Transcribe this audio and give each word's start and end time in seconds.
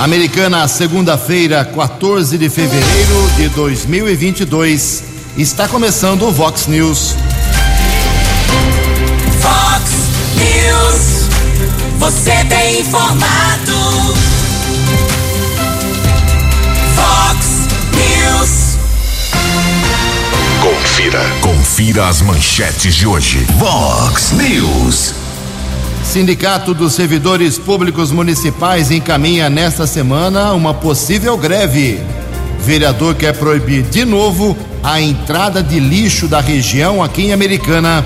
Americana, 0.00 0.66
segunda-feira, 0.66 1.62
14 1.62 2.38
de 2.38 2.48
fevereiro 2.48 3.30
de 3.36 3.50
2022. 3.50 5.04
Está 5.36 5.68
começando 5.68 6.22
o 6.22 6.32
Vox 6.32 6.66
News. 6.66 7.14
Vox 9.42 9.90
News. 10.36 11.28
Você 11.98 12.32
tem 12.46 12.80
informado. 12.80 14.14
Vox 16.96 17.68
News. 17.92 18.78
Confira. 20.62 21.20
Confira 21.42 22.08
as 22.08 22.22
manchetes 22.22 22.94
de 22.94 23.06
hoje. 23.06 23.46
Vox 23.58 24.32
News. 24.32 25.19
Sindicato 26.04 26.74
dos 26.74 26.94
Servidores 26.94 27.56
Públicos 27.56 28.10
Municipais 28.10 28.90
encaminha 28.90 29.48
nesta 29.48 29.86
semana 29.86 30.52
uma 30.52 30.74
possível 30.74 31.36
greve. 31.36 32.00
Vereador 32.60 33.14
quer 33.14 33.32
proibir 33.36 33.82
de 33.82 34.04
novo 34.04 34.56
a 34.82 35.00
entrada 35.00 35.62
de 35.62 35.78
lixo 35.78 36.26
da 36.26 36.40
região 36.40 37.02
aqui 37.02 37.26
em 37.26 37.32
Americana. 37.32 38.04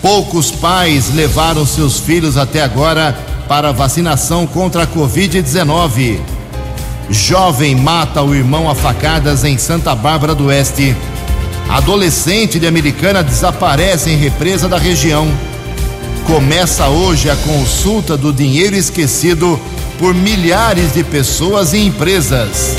Poucos 0.00 0.50
pais 0.50 1.14
levaram 1.14 1.66
seus 1.66 1.98
filhos 1.98 2.36
até 2.36 2.62
agora 2.62 3.16
para 3.46 3.72
vacinação 3.72 4.46
contra 4.46 4.84
a 4.84 4.86
Covid-19. 4.86 6.18
Jovem 7.10 7.76
mata 7.76 8.22
o 8.22 8.34
irmão 8.34 8.68
a 8.68 8.74
facadas 8.74 9.44
em 9.44 9.58
Santa 9.58 9.94
Bárbara 9.94 10.34
do 10.34 10.46
Oeste. 10.46 10.96
Adolescente 11.68 12.58
de 12.58 12.66
Americana 12.66 13.22
desaparece 13.22 14.10
em 14.10 14.16
represa 14.16 14.68
da 14.68 14.78
região. 14.78 15.28
Começa 16.26 16.88
hoje 16.88 17.28
a 17.28 17.36
consulta 17.36 18.16
do 18.16 18.32
dinheiro 18.32 18.74
esquecido 18.74 19.60
por 19.98 20.14
milhares 20.14 20.94
de 20.94 21.04
pessoas 21.04 21.74
e 21.74 21.78
empresas. 21.78 22.74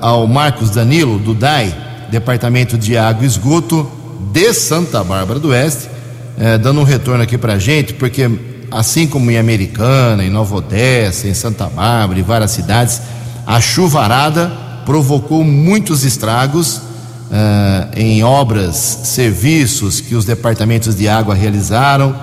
ao 0.00 0.26
Marcos 0.26 0.70
Danilo, 0.70 1.20
do 1.20 1.34
DAI, 1.34 1.72
Departamento 2.10 2.76
de 2.76 2.96
Água 2.96 3.22
e 3.22 3.26
Esgoto 3.28 3.97
de 4.32 4.52
Santa 4.52 5.02
Bárbara 5.04 5.38
do 5.38 5.48
Oeste, 5.48 5.86
uh, 5.86 6.58
dando 6.58 6.80
um 6.80 6.84
retorno 6.84 7.22
aqui 7.22 7.38
para 7.38 7.54
a 7.54 7.58
gente, 7.58 7.94
porque 7.94 8.30
assim 8.70 9.06
como 9.06 9.30
em 9.30 9.38
Americana, 9.38 10.24
em 10.24 10.30
Nova 10.30 10.56
Odessa, 10.56 11.28
em 11.28 11.34
Santa 11.34 11.66
Bárbara 11.66 12.18
e 12.18 12.22
várias 12.22 12.50
cidades, 12.50 13.00
a 13.46 13.60
chuvarada 13.60 14.52
provocou 14.84 15.44
muitos 15.44 16.04
estragos 16.04 16.76
uh, 16.76 17.90
em 17.96 18.22
obras, 18.22 18.76
serviços 19.04 20.00
que 20.00 20.14
os 20.14 20.24
departamentos 20.24 20.94
de 20.94 21.08
água 21.08 21.34
realizaram, 21.34 22.14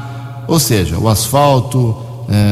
ou 0.48 0.60
seja, 0.60 0.98
o 0.98 1.10
asfalto, 1.10 1.80
uh, 1.80 2.06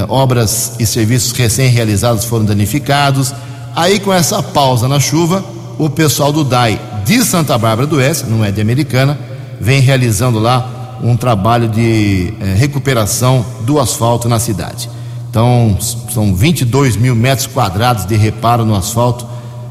obras 0.08 0.74
e 0.80 0.86
serviços 0.86 1.32
recém-realizados 1.32 2.26
foram 2.26 2.46
danificados. 2.46 3.34
Aí, 3.76 4.00
com 4.00 4.14
essa 4.14 4.42
pausa 4.42 4.88
na 4.88 5.00
chuva, 5.00 5.44
o 5.78 5.90
pessoal 5.90 6.32
do 6.32 6.44
DAI 6.44 6.80
de 7.06 7.24
Santa 7.24 7.58
Bárbara 7.58 7.88
do 7.88 7.98
Oeste, 7.98 8.26
não 8.28 8.46
é 8.46 8.52
de 8.52 8.62
Americana, 8.62 9.18
vem 9.64 9.80
realizando 9.80 10.40
lá 10.40 11.00
um 11.02 11.16
trabalho 11.16 11.70
de 11.70 12.34
uh, 12.34 12.58
recuperação 12.58 13.46
do 13.62 13.80
asfalto 13.80 14.28
na 14.28 14.40
cidade. 14.40 14.90
Então, 15.30 15.78
são 16.14 16.36
22 16.36 16.96
mil 16.96 17.16
metros 17.16 17.48
quadrados 17.48 18.06
de 18.06 18.16
reparo 18.16 18.66
no 18.66 18.76
asfalto 18.76 19.26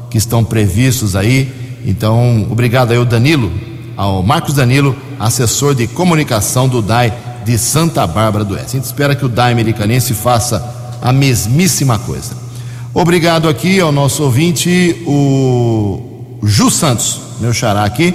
que 0.09 0.17
estão 0.17 0.43
previstos 0.43 1.15
aí. 1.15 1.79
Então, 1.85 2.47
obrigado 2.51 2.91
aí 2.91 2.97
ao 2.97 3.05
Danilo, 3.05 3.51
ao 3.95 4.21
Marcos 4.23 4.55
Danilo, 4.55 4.95
assessor 5.19 5.73
de 5.73 5.87
comunicação 5.87 6.67
do 6.67 6.81
DAI 6.81 7.13
de 7.45 7.57
Santa 7.57 8.05
Bárbara 8.05 8.43
do 8.43 8.55
Oeste. 8.55 8.77
A 8.77 8.79
gente 8.79 8.85
espera 8.85 9.15
que 9.15 9.25
o 9.25 9.29
DAI 9.29 9.51
americanense 9.53 10.13
faça 10.13 10.99
a 11.01 11.13
mesmíssima 11.13 11.99
coisa. 11.99 12.35
Obrigado 12.93 13.47
aqui 13.47 13.79
ao 13.79 13.91
nosso 13.91 14.23
ouvinte, 14.23 15.03
o 15.07 16.37
Ju 16.43 16.69
Santos, 16.69 17.21
meu 17.39 17.53
xará 17.53 17.83
aqui, 17.83 18.13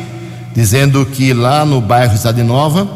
dizendo 0.59 1.07
que 1.07 1.33
lá 1.33 1.65
no 1.65 1.81
bairro 1.81 2.17
Cidade 2.17 2.43
Nova, 2.43 2.89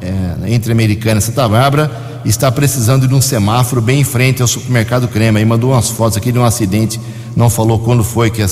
é, 0.00 0.54
entre 0.54 0.70
Americana 0.70 1.18
e 1.18 1.20
Santa 1.20 1.48
Bárbara, 1.48 1.90
está 2.24 2.52
precisando 2.52 3.08
de 3.08 3.14
um 3.14 3.20
semáforo 3.20 3.82
bem 3.82 4.02
em 4.02 4.04
frente 4.04 4.40
ao 4.40 4.46
supermercado 4.46 5.08
Crema. 5.08 5.40
Aí 5.40 5.44
mandou 5.44 5.72
umas 5.72 5.90
fotos 5.90 6.16
aqui 6.16 6.30
de 6.30 6.38
um 6.38 6.44
acidente 6.44 7.00
não 7.34 7.50
falou 7.50 7.80
quando 7.80 8.04
foi 8.04 8.30
que 8.30 8.44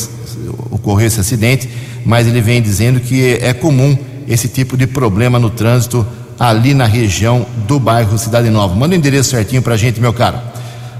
ocorreu 0.70 1.06
esse 1.06 1.20
acidente, 1.20 1.68
mas 2.04 2.26
ele 2.26 2.40
vem 2.40 2.60
dizendo 2.60 2.98
que 2.98 3.38
é 3.40 3.52
comum 3.52 3.96
esse 4.26 4.48
tipo 4.48 4.76
de 4.76 4.86
problema 4.86 5.38
no 5.38 5.48
trânsito 5.48 6.04
ali 6.36 6.74
na 6.74 6.86
região 6.86 7.46
do 7.68 7.78
bairro 7.78 8.18
Cidade 8.18 8.50
Nova. 8.50 8.74
Manda 8.74 8.94
o 8.94 8.98
endereço 8.98 9.30
certinho 9.30 9.62
para 9.62 9.74
a 9.74 9.76
gente, 9.76 10.00
meu 10.00 10.12
caro. 10.12 10.38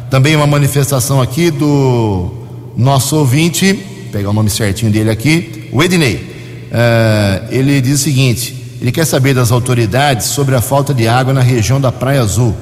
Também 0.08 0.36
uma 0.36 0.46
manifestação 0.46 1.20
aqui 1.20 1.50
do 1.50 2.30
nosso 2.76 3.16
ouvinte, 3.16 3.74
pegar 4.12 4.30
o 4.30 4.32
nome 4.32 4.50
certinho 4.50 4.92
dele 4.92 5.10
aqui, 5.10 5.68
o 5.72 5.82
Ednei. 5.82 6.35
Uh, 6.76 7.46
ele 7.50 7.80
diz 7.80 8.00
o 8.00 8.02
seguinte: 8.02 8.76
ele 8.80 8.92
quer 8.92 9.06
saber 9.06 9.34
das 9.34 9.50
autoridades 9.50 10.26
sobre 10.26 10.54
a 10.54 10.60
falta 10.60 10.92
de 10.92 11.08
água 11.08 11.32
na 11.32 11.40
região 11.40 11.80
da 11.80 11.90
Praia 11.90 12.20
Azul. 12.20 12.54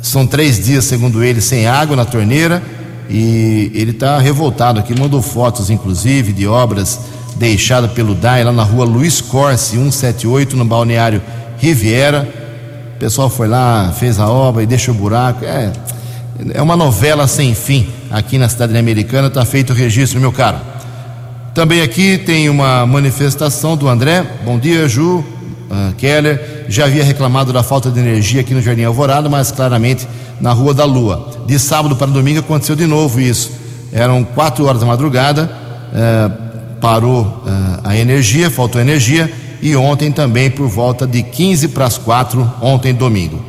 São 0.00 0.26
três 0.26 0.64
dias, 0.64 0.84
segundo 0.84 1.22
ele, 1.22 1.40
sem 1.40 1.66
água 1.66 1.94
na 1.94 2.04
torneira 2.04 2.62
e 3.08 3.70
ele 3.74 3.90
está 3.90 4.18
revoltado 4.18 4.80
aqui, 4.80 4.98
mandou 4.98 5.20
fotos 5.20 5.70
inclusive 5.70 6.32
de 6.32 6.46
obras 6.46 7.00
deixadas 7.36 7.90
pelo 7.92 8.14
DAI 8.14 8.44
lá 8.44 8.52
na 8.52 8.62
rua 8.62 8.84
Luiz 8.84 9.20
Corse 9.20 9.76
178 9.76 10.56
no 10.56 10.64
balneário 10.64 11.20
Riviera. 11.58 12.28
O 12.94 12.98
pessoal 12.98 13.28
foi 13.28 13.48
lá, 13.48 13.92
fez 13.92 14.18
a 14.18 14.28
obra 14.28 14.62
e 14.62 14.66
deixa 14.66 14.90
o 14.90 14.94
buraco. 14.94 15.44
É, 15.44 15.72
é 16.54 16.62
uma 16.62 16.76
novela 16.76 17.26
sem 17.26 17.54
fim 17.54 17.88
aqui 18.10 18.38
na 18.38 18.48
cidade 18.48 18.76
americana. 18.76 19.28
Está 19.28 19.44
feito 19.44 19.70
o 19.72 19.76
registro, 19.76 20.20
meu 20.20 20.32
caro. 20.32 20.58
Também 21.54 21.82
aqui 21.82 22.18
tem 22.18 22.48
uma 22.48 22.84
manifestação 22.84 23.76
do 23.76 23.88
André. 23.88 24.26
Bom 24.44 24.58
dia, 24.58 24.88
Ju. 24.88 25.18
Uh, 25.18 25.94
Keller 25.96 26.66
já 26.68 26.86
havia 26.86 27.04
reclamado 27.04 27.52
da 27.52 27.62
falta 27.62 27.92
de 27.92 28.00
energia 28.00 28.40
aqui 28.40 28.52
no 28.52 28.60
Jardim 28.60 28.82
Alvorada, 28.82 29.28
mas 29.28 29.52
claramente 29.52 30.04
na 30.40 30.52
Rua 30.52 30.74
da 30.74 30.84
Lua. 30.84 31.30
De 31.46 31.56
sábado 31.60 31.94
para 31.94 32.08
domingo 32.08 32.40
aconteceu 32.40 32.74
de 32.74 32.86
novo 32.86 33.20
isso. 33.20 33.52
Eram 33.92 34.24
quatro 34.24 34.66
horas 34.66 34.80
da 34.80 34.86
madrugada, 34.86 35.48
eh, 35.94 36.30
parou 36.80 37.44
eh, 37.46 37.80
a 37.84 37.96
energia, 37.96 38.50
faltou 38.50 38.80
energia, 38.80 39.32
e 39.62 39.76
ontem 39.76 40.10
também 40.10 40.50
por 40.50 40.66
volta 40.66 41.06
de 41.06 41.22
15 41.22 41.68
para 41.68 41.84
as 41.84 41.96
4, 41.96 42.52
ontem 42.60 42.92
domingo. 42.92 43.40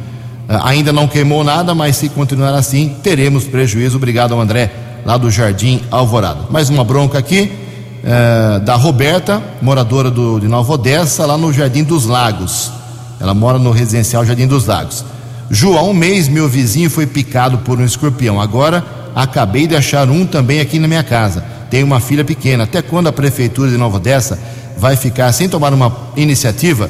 Eh, 0.48 0.60
ainda 0.63 0.94
não 0.94 1.08
queimou 1.08 1.44
nada, 1.44 1.74
mas 1.74 1.96
se 1.96 2.10
continuar 2.10 2.54
assim, 2.54 2.96
teremos 3.01 3.46
prejuízo. 3.46 3.98
Obrigado 3.98 4.36
ao 4.36 4.40
André, 4.40 4.72
lá 5.04 5.18
do 5.18 5.31
Jardim 5.31 5.81
Alvorada. 5.90 6.42
Mais 6.51 6.69
uma 6.69 6.84
bronca 6.84 7.18
aqui, 7.18 7.64
eh, 8.07 8.60
da 8.60 8.75
Roberta, 8.75 9.42
moradora 9.63 10.12
do, 10.12 10.40
de 10.40 10.48
Nova 10.48 10.74
Odessa, 10.74 11.25
lá 11.25 11.36
no 11.36 11.52
Jardim 11.52 11.84
dos 11.84 12.06
Lagos. 12.06 12.72
Ela 13.19 13.34
mora 13.34 13.57
no 13.57 13.72
residencial 13.72 14.24
Jardim 14.24 14.46
dos 14.46 14.68
Lagos. 14.68 15.04
Ju, 15.50 15.75
há 15.75 15.81
um 15.81 15.94
mês 15.94 16.28
meu 16.28 16.48
vizinho 16.48 16.88
foi 16.88 17.07
picado 17.07 17.57
por 17.60 17.80
um 17.80 17.84
escorpião. 17.84 18.40
Agora 18.40 18.86
acabei 19.16 19.66
de 19.66 19.75
achar 19.75 20.07
um 20.07 20.24
também 20.24 20.60
aqui 20.60 20.78
na 20.78 20.88
minha 20.88 21.02
casa. 21.02 21.44
Tenho 21.72 21.88
uma 21.88 22.00
filha 22.00 22.24
pequena. 22.24 22.66
Até 22.66 22.80
quando 22.84 23.07
a 23.07 23.12
prefeitura 23.12 23.72
de 23.72 23.78
Nova 23.78 23.98
Odessa 23.98 24.38
vai 24.78 24.96
ficar 24.96 25.31
sem 25.31 25.50
tomar 25.50 25.74
uma 25.74 25.92
iniciativa? 26.16 26.88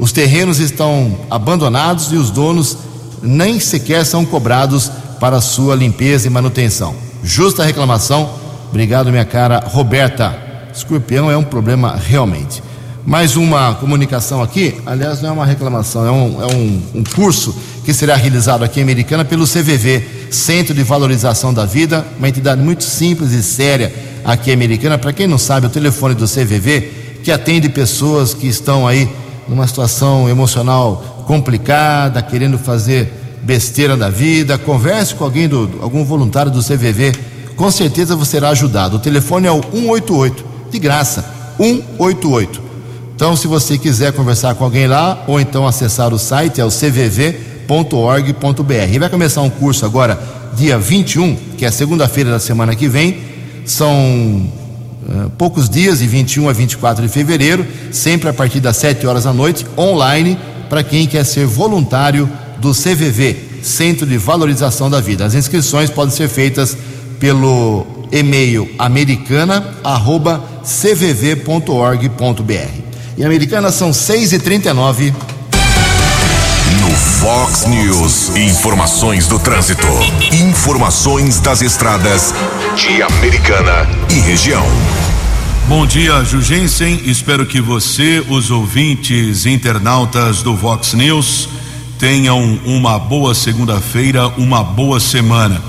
Os 0.00 0.10
terrenos 0.10 0.58
estão 0.58 1.16
abandonados 1.30 2.10
e 2.10 2.16
os 2.16 2.28
donos 2.28 2.76
nem 3.22 3.60
sequer 3.60 4.04
são 4.04 4.24
cobrados 4.24 4.90
para 5.20 5.40
sua 5.40 5.76
limpeza 5.76 6.26
e 6.26 6.30
manutenção. 6.30 6.92
Justa 7.22 7.62
reclamação. 7.62 8.30
Obrigado, 8.68 9.12
minha 9.12 9.24
cara 9.24 9.60
Roberta. 9.60 10.45
Escorpião 10.76 11.30
é 11.30 11.36
um 11.36 11.42
problema 11.42 11.96
realmente. 11.96 12.62
Mais 13.06 13.34
uma 13.36 13.74
comunicação 13.74 14.42
aqui, 14.42 14.74
aliás, 14.84 15.22
não 15.22 15.30
é 15.30 15.32
uma 15.32 15.46
reclamação, 15.46 16.04
é 16.04 16.10
um, 16.10 16.42
é 16.42 16.46
um, 16.54 16.82
um 16.96 17.04
curso 17.04 17.56
que 17.84 17.94
será 17.94 18.16
realizado 18.16 18.62
aqui 18.62 18.80
em 18.80 18.82
Americana 18.82 19.24
pelo 19.24 19.46
CVV, 19.46 20.28
Centro 20.30 20.74
de 20.74 20.82
Valorização 20.82 21.54
da 21.54 21.64
Vida, 21.64 22.04
uma 22.18 22.28
entidade 22.28 22.60
muito 22.60 22.84
simples 22.84 23.32
e 23.32 23.42
séria 23.42 23.94
aqui 24.24 24.50
em 24.50 24.54
Americana. 24.54 24.98
Para 24.98 25.12
quem 25.12 25.26
não 25.26 25.38
sabe, 25.38 25.66
o 25.66 25.70
telefone 25.70 26.14
do 26.14 26.26
CVV, 26.26 27.20
que 27.22 27.30
atende 27.30 27.68
pessoas 27.68 28.34
que 28.34 28.46
estão 28.46 28.86
aí 28.86 29.08
numa 29.48 29.66
situação 29.66 30.28
emocional 30.28 31.24
complicada, 31.26 32.20
querendo 32.20 32.58
fazer 32.58 33.12
besteira 33.42 33.96
da 33.96 34.10
vida, 34.10 34.58
converse 34.58 35.14
com 35.14 35.24
alguém, 35.24 35.48
do, 35.48 35.78
algum 35.80 36.04
voluntário 36.04 36.50
do 36.50 36.62
CVV, 36.62 37.14
com 37.54 37.70
certeza 37.70 38.16
você 38.16 38.32
será 38.32 38.48
ajudado. 38.50 38.96
O 38.96 38.98
telefone 38.98 39.46
é 39.46 39.52
o 39.52 39.62
188, 39.62 40.55
de 40.70 40.78
graça, 40.78 41.24
188. 41.56 42.66
Então, 43.16 43.34
se 43.34 43.46
você 43.46 43.78
quiser 43.78 44.12
conversar 44.12 44.54
com 44.54 44.64
alguém 44.64 44.86
lá, 44.86 45.24
ou 45.26 45.40
então 45.40 45.66
acessar 45.66 46.12
o 46.12 46.18
site, 46.18 46.60
é 46.60 46.64
o 46.64 46.70
cvv.org.br. 46.70 47.38
Vai 49.00 49.08
começar 49.08 49.40
um 49.40 49.48
curso 49.48 49.86
agora, 49.86 50.20
dia 50.54 50.78
21, 50.78 51.34
que 51.56 51.64
é 51.64 51.70
segunda-feira 51.70 52.30
da 52.30 52.38
semana 52.38 52.76
que 52.76 52.86
vem. 52.86 53.18
São 53.64 53.90
uh, 55.08 55.30
poucos 55.38 55.66
dias, 55.70 56.00
de 56.00 56.06
21 56.06 56.46
a 56.50 56.52
24 56.52 57.06
de 57.06 57.08
fevereiro, 57.08 57.66
sempre 57.90 58.28
a 58.28 58.34
partir 58.34 58.60
das 58.60 58.76
7 58.76 59.06
horas 59.06 59.24
da 59.24 59.32
noite, 59.32 59.66
online, 59.78 60.38
para 60.68 60.82
quem 60.82 61.06
quer 61.06 61.24
ser 61.24 61.46
voluntário 61.46 62.28
do 62.58 62.72
CVV, 62.72 63.62
Centro 63.62 64.06
de 64.06 64.18
Valorização 64.18 64.90
da 64.90 65.00
Vida. 65.00 65.24
As 65.24 65.32
inscrições 65.32 65.88
podem 65.88 66.14
ser 66.14 66.28
feitas 66.28 66.76
pelo 67.18 67.86
e-mail 68.12 68.68
americana.cvv.org.br. 70.66 72.82
Em 73.16 73.24
Americana 73.24 73.70
são 73.70 73.92
6 73.92 74.32
e 74.32 74.38
39 74.40 75.14
No 76.80 76.90
Fox 76.90 77.66
News, 77.66 78.36
informações 78.36 79.28
do 79.28 79.38
trânsito. 79.38 79.86
Informações 80.32 81.38
das 81.40 81.62
estradas 81.62 82.34
de 82.74 83.00
Americana 83.00 83.88
e 84.10 84.18
região. 84.18 84.66
Bom 85.68 85.86
dia, 85.86 86.24
Jugensen. 86.24 87.00
Espero 87.04 87.46
que 87.46 87.60
você, 87.60 88.24
os 88.28 88.50
ouvintes 88.50 89.46
internautas 89.46 90.42
do 90.42 90.54
Vox 90.54 90.94
News, 90.94 91.48
tenham 91.98 92.60
uma 92.64 92.98
boa 92.98 93.34
segunda-feira, 93.34 94.28
uma 94.36 94.62
boa 94.62 95.00
semana. 95.00 95.60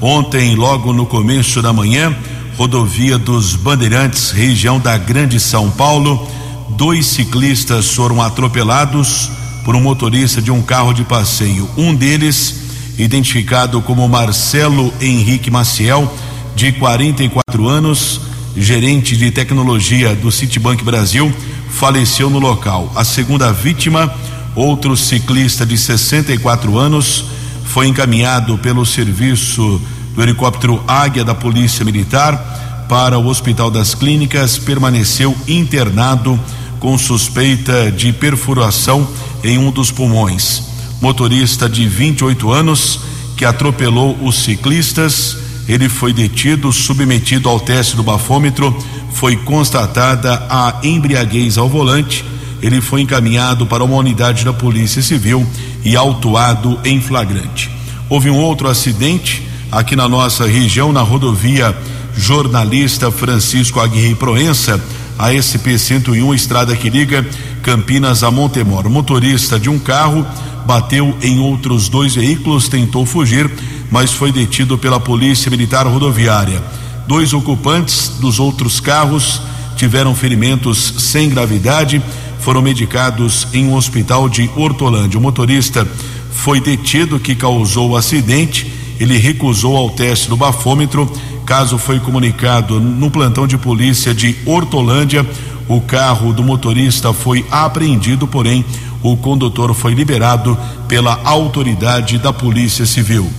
Ontem, 0.00 0.56
logo 0.56 0.92
no 0.92 1.06
começo 1.06 1.62
da 1.62 1.72
manhã, 1.72 2.14
rodovia 2.56 3.18
dos 3.18 3.54
Bandeirantes, 3.54 4.30
região 4.30 4.80
da 4.80 4.96
Grande 4.96 5.38
São 5.38 5.70
Paulo, 5.70 6.26
dois 6.70 7.04
ciclistas 7.06 7.92
foram 7.92 8.22
atropelados 8.22 9.30
por 9.62 9.76
um 9.76 9.80
motorista 9.80 10.40
de 10.40 10.50
um 10.50 10.62
carro 10.62 10.94
de 10.94 11.04
passeio. 11.04 11.68
Um 11.76 11.94
deles, 11.94 12.62
identificado 12.96 13.82
como 13.82 14.08
Marcelo 14.08 14.92
Henrique 15.00 15.50
Maciel, 15.50 16.10
de 16.54 16.72
44 16.72 17.68
anos, 17.68 18.22
gerente 18.56 19.18
de 19.18 19.30
tecnologia 19.30 20.14
do 20.14 20.32
Citibank 20.32 20.82
Brasil, 20.82 21.30
faleceu 21.68 22.30
no 22.30 22.38
local. 22.38 22.90
A 22.96 23.04
segunda 23.04 23.52
vítima, 23.52 24.10
outro 24.54 24.96
ciclista 24.96 25.66
de 25.66 25.76
64 25.76 26.78
anos, 26.78 27.26
foi 27.66 27.86
encaminhado 27.86 28.56
pelo 28.56 28.86
serviço 28.86 29.78
do 30.16 30.22
helicóptero 30.22 30.82
Águia 30.88 31.22
da 31.22 31.34
Polícia 31.34 31.84
Militar 31.84 32.86
para 32.88 33.18
o 33.18 33.26
Hospital 33.26 33.70
das 33.70 33.94
Clínicas, 33.94 34.58
permaneceu 34.58 35.36
internado 35.46 36.40
com 36.80 36.96
suspeita 36.96 37.92
de 37.92 38.12
perfuração 38.12 39.06
em 39.44 39.58
um 39.58 39.70
dos 39.70 39.90
pulmões. 39.90 40.62
Motorista 41.00 41.68
de 41.68 41.86
28 41.86 42.50
anos 42.50 43.00
que 43.36 43.44
atropelou 43.44 44.16
os 44.22 44.36
ciclistas, 44.36 45.36
ele 45.68 45.88
foi 45.88 46.12
detido, 46.12 46.72
submetido 46.72 47.48
ao 47.48 47.60
teste 47.60 47.96
do 47.96 48.02
bafômetro, 48.02 48.74
foi 49.12 49.36
constatada 49.36 50.46
a 50.48 50.80
embriaguez 50.82 51.58
ao 51.58 51.68
volante. 51.68 52.24
Ele 52.62 52.80
foi 52.80 53.02
encaminhado 53.02 53.66
para 53.66 53.84
uma 53.84 53.96
unidade 53.96 54.44
da 54.44 54.52
Polícia 54.52 55.02
Civil 55.02 55.46
e 55.84 55.94
autuado 55.94 56.78
em 56.84 57.00
flagrante. 57.00 57.70
Houve 58.08 58.30
um 58.30 58.36
outro 58.36 58.68
acidente 58.68 59.45
aqui 59.70 59.96
na 59.96 60.08
nossa 60.08 60.46
região, 60.46 60.92
na 60.92 61.02
rodovia 61.02 61.76
Jornalista 62.16 63.10
Francisco 63.10 63.80
Aguirre 63.80 64.14
Proença 64.14 64.80
a 65.18 65.30
SP-101, 65.30 66.34
estrada 66.34 66.76
que 66.76 66.90
liga 66.90 67.26
Campinas 67.62 68.22
a 68.22 68.30
Montemor. 68.30 68.88
Motorista 68.88 69.58
de 69.58 69.70
um 69.70 69.78
carro 69.78 70.26
bateu 70.66 71.16
em 71.22 71.38
outros 71.38 71.88
dois 71.88 72.14
veículos, 72.14 72.68
tentou 72.68 73.06
fugir, 73.06 73.50
mas 73.90 74.12
foi 74.12 74.30
detido 74.30 74.76
pela 74.76 75.00
Polícia 75.00 75.50
Militar 75.50 75.86
Rodoviária. 75.86 76.62
Dois 77.06 77.32
ocupantes 77.32 78.12
dos 78.20 78.38
outros 78.38 78.80
carros 78.80 79.40
tiveram 79.76 80.14
ferimentos 80.14 80.94
sem 80.98 81.28
gravidade, 81.28 82.02
foram 82.40 82.60
medicados 82.60 83.46
em 83.52 83.66
um 83.66 83.74
hospital 83.74 84.28
de 84.28 84.50
Hortolândia. 84.56 85.18
O 85.18 85.22
motorista 85.22 85.86
foi 86.30 86.60
detido 86.60 87.18
que 87.18 87.34
causou 87.34 87.90
o 87.90 87.96
acidente, 87.96 88.70
ele 88.98 89.18
recusou 89.18 89.76
ao 89.76 89.90
teste 89.90 90.28
do 90.28 90.36
bafômetro 90.36 91.10
caso 91.46 91.78
foi 91.78 92.00
comunicado 92.00 92.80
no 92.80 93.08
plantão 93.08 93.46
de 93.46 93.56
polícia 93.56 94.12
de 94.12 94.36
Hortolândia. 94.44 95.24
O 95.68 95.80
carro 95.80 96.32
do 96.32 96.42
motorista 96.42 97.12
foi 97.12 97.46
apreendido, 97.50 98.26
porém 98.26 98.64
o 99.02 99.16
condutor 99.16 99.72
foi 99.72 99.94
liberado 99.94 100.58
pela 100.88 101.20
autoridade 101.24 102.18
da 102.18 102.32
Polícia 102.32 102.84
Civil. 102.84 103.30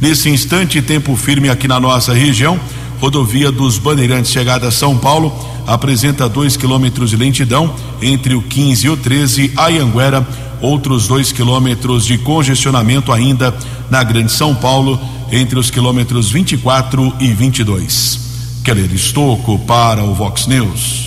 Nesse 0.00 0.28
instante, 0.30 0.80
tempo 0.80 1.16
firme 1.16 1.48
aqui 1.48 1.66
na 1.66 1.80
nossa 1.80 2.12
região, 2.12 2.58
rodovia 3.00 3.50
dos 3.50 3.78
Bandeirantes 3.78 4.30
chegada 4.30 4.68
a 4.68 4.72
São 4.72 4.96
Paulo 4.96 5.32
apresenta 5.66 6.28
2 6.28 6.56
quilômetros 6.56 7.10
de 7.10 7.16
lentidão 7.16 7.74
entre 8.00 8.34
o 8.34 8.42
15 8.42 8.86
e 8.86 8.90
o 8.90 8.96
13, 8.96 9.52
Ayanguera, 9.56 10.26
outros 10.60 11.08
2 11.08 11.32
quilômetros 11.32 12.04
de 12.04 12.18
congestionamento 12.18 13.12
ainda 13.12 13.54
na 13.90 14.02
Grande 14.02 14.32
São 14.32 14.54
Paulo 14.54 14.98
entre 15.30 15.58
os 15.58 15.70
quilômetros 15.70 16.30
24 16.30 17.12
e 17.20 17.28
22. 17.32 18.60
Keller 18.64 18.92
Estocco 18.92 19.58
para 19.60 20.02
o 20.02 20.14
Vox 20.14 20.46
News. 20.46 21.06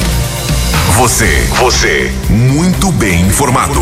Você, 0.96 1.48
você, 1.60 2.12
muito 2.30 2.92
bem 2.94 3.22
informado. 3.22 3.80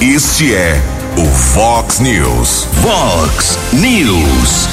Este 0.00 0.54
é 0.54 0.80
o 1.16 1.24
Fox 1.26 2.00
News. 2.00 2.66
Fox 2.82 3.58
News. 3.72 4.68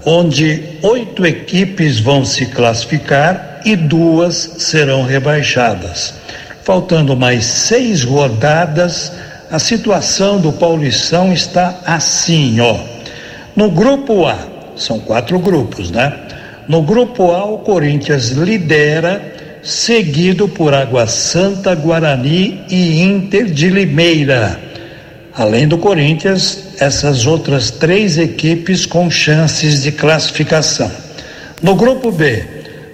onde 0.04 0.64
oito 0.82 1.26
equipes 1.26 2.00
vão 2.00 2.26
se 2.26 2.48
classificar 2.48 3.62
e 3.64 3.76
duas 3.76 4.56
serão 4.58 5.04
rebaixadas. 5.04 6.14
Faltando 6.64 7.16
mais 7.16 7.46
seis 7.46 8.04
rodadas, 8.04 9.12
a 9.50 9.60
situação 9.60 10.40
do 10.40 10.52
Paulistão 10.52 11.32
está 11.32 11.82
assim, 11.86 12.60
ó. 12.60 12.78
No 13.56 13.70
grupo 13.70 14.26
A, 14.26 14.38
são 14.76 15.00
quatro 15.00 15.40
grupos, 15.40 15.92
né? 15.92 16.14
No 16.68 16.82
grupo 16.82 17.32
A, 17.32 17.46
o 17.46 17.60
Corinthians 17.60 18.30
lidera, 18.32 19.22
seguido 19.62 20.48
por 20.48 20.74
Água 20.74 21.08
Santa, 21.08 21.74
Guarani 21.76 22.62
e 22.70 23.02
Inter 23.02 23.46
de 23.46 23.70
Limeira. 23.70 24.67
Além 25.38 25.68
do 25.68 25.78
Corinthians, 25.78 26.70
essas 26.80 27.28
outras 27.28 27.70
três 27.70 28.18
equipes 28.18 28.88
com 28.88 29.08
chances 29.08 29.84
de 29.84 29.92
classificação. 29.92 30.92
No 31.62 31.76
grupo 31.76 32.12
B, 32.12 32.44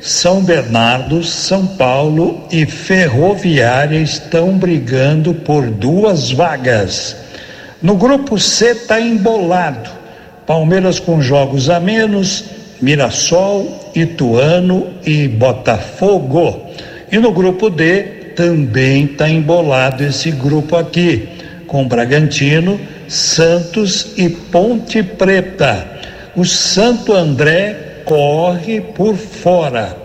São 0.02 0.44
Bernardo, 0.44 1.24
São 1.24 1.66
Paulo 1.66 2.46
e 2.52 2.66
Ferroviária 2.66 3.98
estão 3.98 4.58
brigando 4.58 5.34
por 5.34 5.70
duas 5.70 6.32
vagas. 6.32 7.16
No 7.82 7.96
grupo 7.96 8.38
C 8.38 8.72
está 8.72 9.00
embolado. 9.00 9.90
Palmeiras 10.46 11.00
com 11.00 11.22
jogos 11.22 11.70
a 11.70 11.80
menos, 11.80 12.44
Mirassol, 12.82 13.90
Ituano 13.96 14.88
e 15.06 15.30
Botafogo. 15.30 16.60
E 17.10 17.18
no 17.20 17.32
grupo 17.32 17.70
D 17.70 18.04
também 18.36 19.06
está 19.06 19.30
embolado 19.30 20.04
esse 20.04 20.30
grupo 20.30 20.76
aqui, 20.76 21.30
com 21.74 21.88
Bragantino, 21.88 22.80
Santos 23.08 24.14
e 24.16 24.30
Ponte 24.30 25.02
Preta. 25.02 25.88
O 26.36 26.46
Santo 26.46 27.14
André 27.14 28.04
corre 28.06 28.80
por 28.80 29.18
fora. 29.18 29.98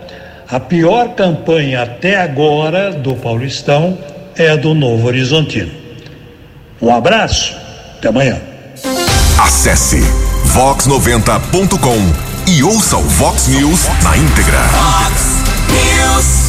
A 0.49 0.59
pior 0.59 1.09
campanha 1.09 1.83
até 1.83 2.19
agora 2.19 2.91
do 2.91 3.13
Paulistão 3.13 3.95
é 4.35 4.49
a 4.49 4.55
do 4.55 4.73
Novo 4.73 5.05
Horizontino. 5.05 5.71
Um 6.81 6.91
abraço, 6.91 7.55
até 7.99 8.07
amanhã. 8.07 8.41
Acesse 9.37 10.01
vox90.com 10.47 12.51
e 12.51 12.63
ouça 12.63 12.97
o 12.97 13.03
Vox 13.03 13.47
News 13.47 13.81
na 14.01 14.17
íntegra. 14.17 14.57
Fox 14.69 15.43
News. 15.69 16.48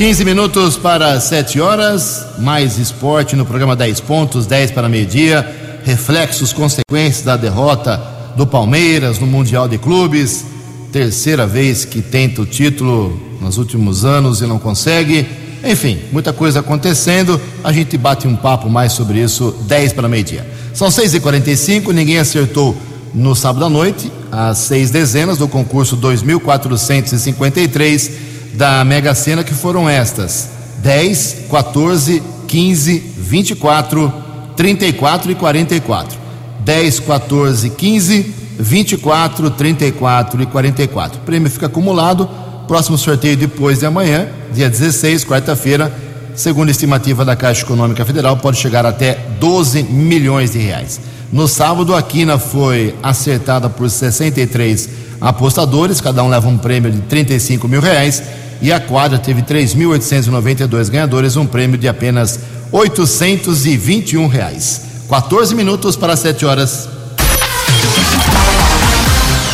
15 0.00 0.24
minutos 0.24 0.78
para 0.78 1.20
7 1.20 1.60
horas, 1.60 2.24
mais 2.38 2.78
esporte 2.78 3.36
no 3.36 3.44
programa 3.44 3.76
10 3.76 4.00
pontos, 4.00 4.46
10 4.46 4.70
para 4.70 4.88
meio-dia. 4.88 5.46
Reflexos, 5.84 6.54
consequências 6.54 7.22
da 7.22 7.36
derrota 7.36 8.02
do 8.34 8.46
Palmeiras 8.46 9.18
no 9.18 9.26
Mundial 9.26 9.68
de 9.68 9.76
Clubes. 9.76 10.46
Terceira 10.90 11.46
vez 11.46 11.84
que 11.84 12.00
tenta 12.00 12.40
o 12.40 12.46
título 12.46 13.20
nos 13.42 13.58
últimos 13.58 14.02
anos 14.02 14.40
e 14.40 14.46
não 14.46 14.58
consegue. 14.58 15.28
Enfim, 15.62 15.98
muita 16.10 16.32
coisa 16.32 16.60
acontecendo. 16.60 17.38
A 17.62 17.70
gente 17.70 17.98
bate 17.98 18.26
um 18.26 18.36
papo 18.36 18.70
mais 18.70 18.92
sobre 18.92 19.18
isso, 19.18 19.54
10 19.66 19.92
para 19.92 20.08
meio-dia. 20.08 20.50
São 20.72 20.88
6h45, 20.88 21.92
ninguém 21.92 22.16
acertou 22.16 22.74
no 23.12 23.34
sábado 23.34 23.66
à 23.66 23.68
noite 23.68 24.10
as 24.32 24.56
seis 24.56 24.90
dezenas 24.90 25.36
do 25.36 25.46
concurso 25.46 25.94
2453 25.94 28.29
da 28.54 28.84
Mega 28.84 29.14
Sena, 29.14 29.44
que 29.44 29.54
foram 29.54 29.88
estas: 29.88 30.50
10, 30.78 31.46
14, 31.50 32.22
15, 32.46 32.98
24, 33.18 34.12
34 34.56 35.32
e 35.32 35.34
44. 35.34 36.18
10, 36.60 37.00
14, 37.00 37.70
15, 37.70 38.34
24, 38.58 39.50
34 39.50 40.42
e 40.42 40.46
44. 40.46 41.18
O 41.18 41.22
prêmio 41.22 41.50
fica 41.50 41.66
acumulado. 41.66 42.28
Próximo 42.68 42.96
sorteio 42.96 43.36
depois 43.36 43.80
de 43.80 43.86
amanhã, 43.86 44.28
dia 44.52 44.68
16, 44.68 45.24
quarta-feira. 45.24 45.92
Segundo 46.36 46.68
a 46.68 46.70
estimativa 46.70 47.24
da 47.24 47.34
Caixa 47.34 47.62
Econômica 47.62 48.04
Federal, 48.04 48.36
pode 48.36 48.58
chegar 48.58 48.86
até 48.86 49.14
12 49.40 49.82
milhões 49.82 50.52
de 50.52 50.58
reais. 50.58 51.00
No 51.32 51.46
sábado, 51.46 51.94
a 51.94 52.02
quina 52.02 52.38
foi 52.38 52.94
acertada 53.02 53.68
por 53.68 53.88
63 53.88 54.88
apostadores, 55.20 56.00
cada 56.00 56.24
um 56.24 56.28
leva 56.28 56.48
um 56.48 56.58
prêmio 56.58 56.90
de 56.90 57.00
35 57.02 57.68
mil 57.68 57.80
reais. 57.80 58.22
E 58.62 58.72
a 58.72 58.80
quadra 58.80 59.18
teve 59.18 59.42
3.892 59.42 60.90
ganhadores, 60.90 61.36
um 61.36 61.46
prêmio 61.46 61.78
de 61.78 61.88
apenas 61.88 62.40
821 62.72 64.26
reais. 64.26 64.82
14 65.08 65.54
minutos 65.54 65.96
para 65.96 66.16
7 66.16 66.44
horas. 66.44 66.88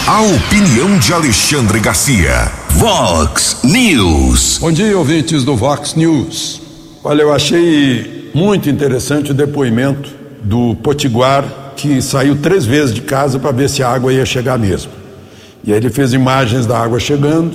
A 0.06 0.22
opinião 0.22 0.98
de 0.98 1.12
Alexandre 1.12 1.78
Garcia. 1.78 2.50
Vox 2.70 3.58
News. 3.62 4.58
Bom 4.58 4.72
dia, 4.72 4.96
ouvintes 4.96 5.44
do 5.44 5.56
Vox 5.56 5.94
News. 5.94 6.62
Olha, 7.04 7.22
eu 7.22 7.32
achei 7.32 8.30
muito 8.34 8.68
interessante 8.68 9.30
o 9.30 9.34
depoimento 9.34 10.10
do 10.42 10.76
Potiguar, 10.76 11.65
que 11.86 12.02
saiu 12.02 12.36
três 12.36 12.64
vezes 12.64 12.92
de 12.94 13.00
casa 13.00 13.38
para 13.38 13.52
ver 13.52 13.68
se 13.70 13.82
a 13.82 13.88
água 13.88 14.12
ia 14.12 14.24
chegar 14.26 14.58
mesmo. 14.58 14.90
E 15.64 15.72
aí 15.72 15.78
ele 15.78 15.90
fez 15.90 16.12
imagens 16.12 16.66
da 16.66 16.78
água 16.78 16.98
chegando. 16.98 17.52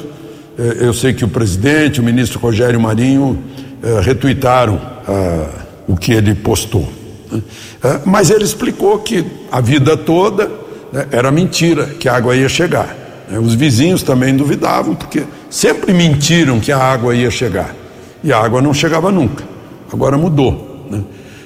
Eh, 0.57 0.77
Eu 0.81 0.93
sei 0.93 1.13
que 1.13 1.25
o 1.25 1.27
presidente, 1.27 1.99
o 1.99 2.03
ministro 2.03 2.39
Rogério 2.39 2.79
Marinho, 2.79 3.37
eh, 3.83 3.99
retuitaram 4.01 4.79
ah, 5.07 5.47
o 5.87 5.95
que 5.97 6.13
ele 6.13 6.33
postou. 6.35 6.87
né? 7.31 7.41
Ah, 7.83 7.99
Mas 8.05 8.29
ele 8.29 8.43
explicou 8.43 8.99
que 8.99 9.25
a 9.51 9.59
vida 9.59 9.97
toda 9.97 10.49
né, 10.93 11.07
era 11.11 11.29
mentira, 11.31 11.85
que 11.99 12.07
a 12.07 12.15
água 12.15 12.35
ia 12.35 12.47
chegar. 12.49 12.95
né? 13.29 13.37
Os 13.39 13.53
vizinhos 13.53 14.01
também 14.03 14.35
duvidavam, 14.35 14.95
porque 14.95 15.23
sempre 15.49 15.93
mentiram 15.93 16.59
que 16.59 16.71
a 16.71 16.77
água 16.77 17.13
ia 17.15 17.29
chegar. 17.31 17.75
E 18.23 18.31
a 18.31 18.37
água 18.37 18.61
não 18.61 18.73
chegava 18.73 19.11
nunca. 19.11 19.43
Agora 19.91 20.17
mudou. 20.17 20.70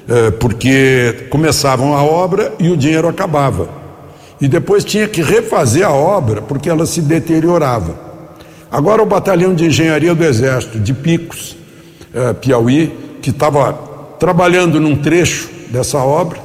É, 0.07 0.29
porque 0.29 1.25
começavam 1.31 1.95
a 1.95 2.03
obra 2.03 2.53
e 2.59 2.69
o 2.69 2.77
dinheiro 2.77 3.07
acabava. 3.07 3.67
E 4.39 4.47
depois 4.47 4.83
tinha 4.83 5.07
que 5.07 5.21
refazer 5.23 5.85
a 5.85 5.91
obra 5.91 6.41
porque 6.43 6.69
ela 6.69 6.85
se 6.85 7.01
deteriorava. 7.01 7.95
Agora 8.71 9.01
o 9.01 9.05
batalhão 9.05 9.55
de 9.55 9.65
engenharia 9.65 10.13
do 10.13 10.23
Exército 10.23 10.79
de 10.79 10.93
Picos, 10.93 11.55
eh, 12.13 12.33
Piauí, 12.33 12.93
que 13.21 13.31
estava 13.31 13.73
trabalhando 14.19 14.79
num 14.79 14.95
trecho 14.95 15.49
dessa 15.71 15.97
obra, 15.97 16.37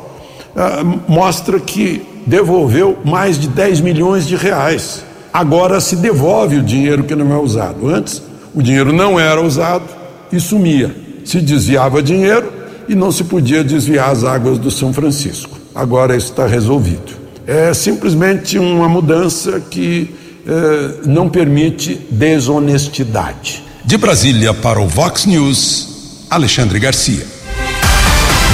eh, 0.57 0.85
mostra 1.07 1.61
que 1.61 2.03
devolveu 2.27 2.97
mais 3.05 3.39
de 3.39 3.49
10 3.49 3.81
milhões 3.81 4.27
de 4.27 4.37
reais. 4.37 5.05
Agora 5.33 5.81
se 5.81 5.97
devolve 5.97 6.57
o 6.57 6.63
dinheiro 6.63 7.05
que 7.05 7.15
não 7.15 7.33
é 7.33 7.39
usado. 7.39 7.89
Antes, 7.89 8.23
o 8.55 8.63
dinheiro 8.63 8.93
não 8.93 9.21
era 9.21 9.43
usado 9.43 9.85
e 10.33 10.41
sumia. 10.41 10.95
Se 11.25 11.41
desviava 11.41 12.03
dinheiro 12.03 12.60
e 12.91 12.95
não 12.97 13.13
se 13.13 13.23
podia 13.23 13.63
desviar 13.63 14.11
as 14.11 14.25
águas 14.25 14.59
do 14.59 14.69
São 14.69 14.93
Francisco. 14.93 15.57
Agora 15.73 16.17
isso 16.17 16.31
está 16.31 16.45
resolvido. 16.45 17.13
É 17.47 17.73
simplesmente 17.73 18.59
uma 18.59 18.89
mudança 18.89 19.61
que 19.61 20.13
eh, 20.45 20.95
não 21.07 21.29
permite 21.29 21.95
desonestidade. 22.11 23.63
De 23.85 23.97
Brasília 23.97 24.53
para 24.53 24.81
o 24.81 24.89
Vox 24.89 25.25
News, 25.25 26.27
Alexandre 26.29 26.81
Garcia. 26.81 27.25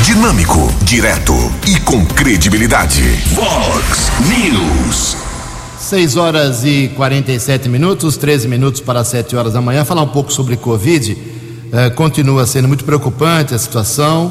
Dinâmico, 0.04 0.70
direto 0.82 1.32
e 1.66 1.80
com 1.80 2.04
credibilidade. 2.04 3.02
Vox 3.32 4.10
News. 4.28 5.16
6 5.78 6.16
horas 6.16 6.62
e 6.62 6.90
47 6.94 7.70
minutos, 7.70 8.18
13 8.18 8.48
minutos 8.48 8.82
para 8.82 9.02
7 9.02 9.34
horas 9.34 9.54
da 9.54 9.62
manhã. 9.62 9.82
Falar 9.82 10.02
um 10.02 10.08
pouco 10.08 10.30
sobre 10.30 10.58
Covid. 10.58 11.35
Eh, 11.72 11.90
continua 11.90 12.46
sendo 12.46 12.68
muito 12.68 12.84
preocupante 12.84 13.54
a 13.54 13.58
situação. 13.58 14.30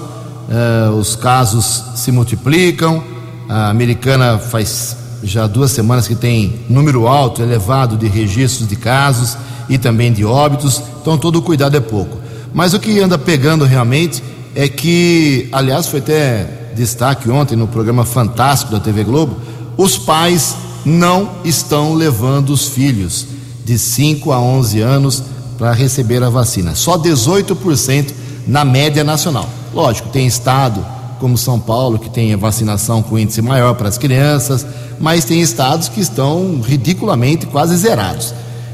Eh, 0.49 0.89
os 0.89 1.15
casos 1.15 1.83
se 1.95 2.11
multiplicam. 2.11 3.03
A 3.49 3.69
americana 3.69 4.37
faz 4.37 4.95
já 5.21 5.47
duas 5.47 5.71
semanas 5.71 6.07
que 6.07 6.15
tem 6.15 6.61
número 6.69 7.07
alto, 7.07 7.41
elevado 7.41 7.97
de 7.97 8.07
registros 8.07 8.67
de 8.67 8.75
casos 8.75 9.37
e 9.67 9.77
também 9.77 10.13
de 10.13 10.23
óbitos. 10.23 10.81
Então 11.01 11.17
todo 11.17 11.41
cuidado 11.41 11.75
é 11.75 11.79
pouco. 11.79 12.17
Mas 12.53 12.73
o 12.73 12.79
que 12.79 12.99
anda 12.99 13.17
pegando 13.17 13.65
realmente 13.65 14.23
é 14.55 14.69
que, 14.69 15.49
aliás, 15.51 15.87
foi 15.87 15.99
até 15.99 16.71
destaque 16.75 17.29
ontem 17.29 17.55
no 17.55 17.67
programa 17.67 18.05
Fantástico 18.05 18.71
da 18.71 18.79
TV 18.79 19.03
Globo, 19.03 19.37
os 19.77 19.97
pais 19.97 20.55
não 20.85 21.31
estão 21.43 21.93
levando 21.93 22.51
os 22.51 22.67
filhos 22.67 23.27
de 23.65 23.77
5 23.77 24.31
a 24.31 24.39
11 24.39 24.79
anos 24.79 25.23
para 25.57 25.71
receber 25.71 26.23
a 26.23 26.29
vacina. 26.29 26.75
Só 26.75 26.97
18% 26.97 28.11
na 28.47 28.63
média 28.63 29.03
nacional. 29.03 29.49
Lógico, 29.73 30.09
tem 30.09 30.27
estado 30.27 30.85
como 31.19 31.37
São 31.37 31.59
Paulo 31.59 31.97
que 31.97 32.09
tem 32.09 32.33
a 32.33 32.37
vacinação 32.37 33.01
com 33.01 33.17
índice 33.17 33.41
maior 33.41 33.73
para 33.75 33.87
as 33.87 33.97
crianças, 33.97 34.65
mas 34.99 35.25
tem 35.25 35.41
estados 35.41 35.89
que 35.89 35.99
estão 35.99 36.61
ridiculamente 36.61 37.45
quase 37.45 37.75
zerados. 37.77 38.33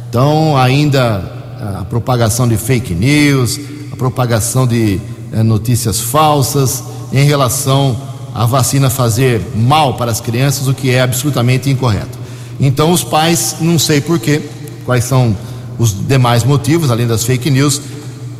Então, 0.09 0.57
ainda 0.57 1.23
a 1.79 1.85
propagação 1.85 2.47
de 2.47 2.57
fake 2.57 2.93
news, 2.93 3.59
a 3.91 3.95
propagação 3.95 4.65
de 4.65 4.99
é, 5.31 5.43
notícias 5.43 5.99
falsas 5.99 6.83
em 7.13 7.23
relação 7.23 7.95
à 8.33 8.45
vacina 8.45 8.89
fazer 8.89 9.41
mal 9.55 9.93
para 9.93 10.11
as 10.11 10.19
crianças, 10.19 10.67
o 10.67 10.73
que 10.73 10.89
é 10.89 11.01
absolutamente 11.01 11.69
incorreto. 11.69 12.19
Então, 12.59 12.91
os 12.91 13.03
pais, 13.03 13.57
não 13.59 13.79
sei 13.79 14.01
porquê, 14.01 14.41
quais 14.85 15.03
são 15.03 15.35
os 15.77 15.93
demais 16.07 16.43
motivos, 16.43 16.91
além 16.91 17.07
das 17.07 17.23
fake 17.23 17.49
news, 17.49 17.81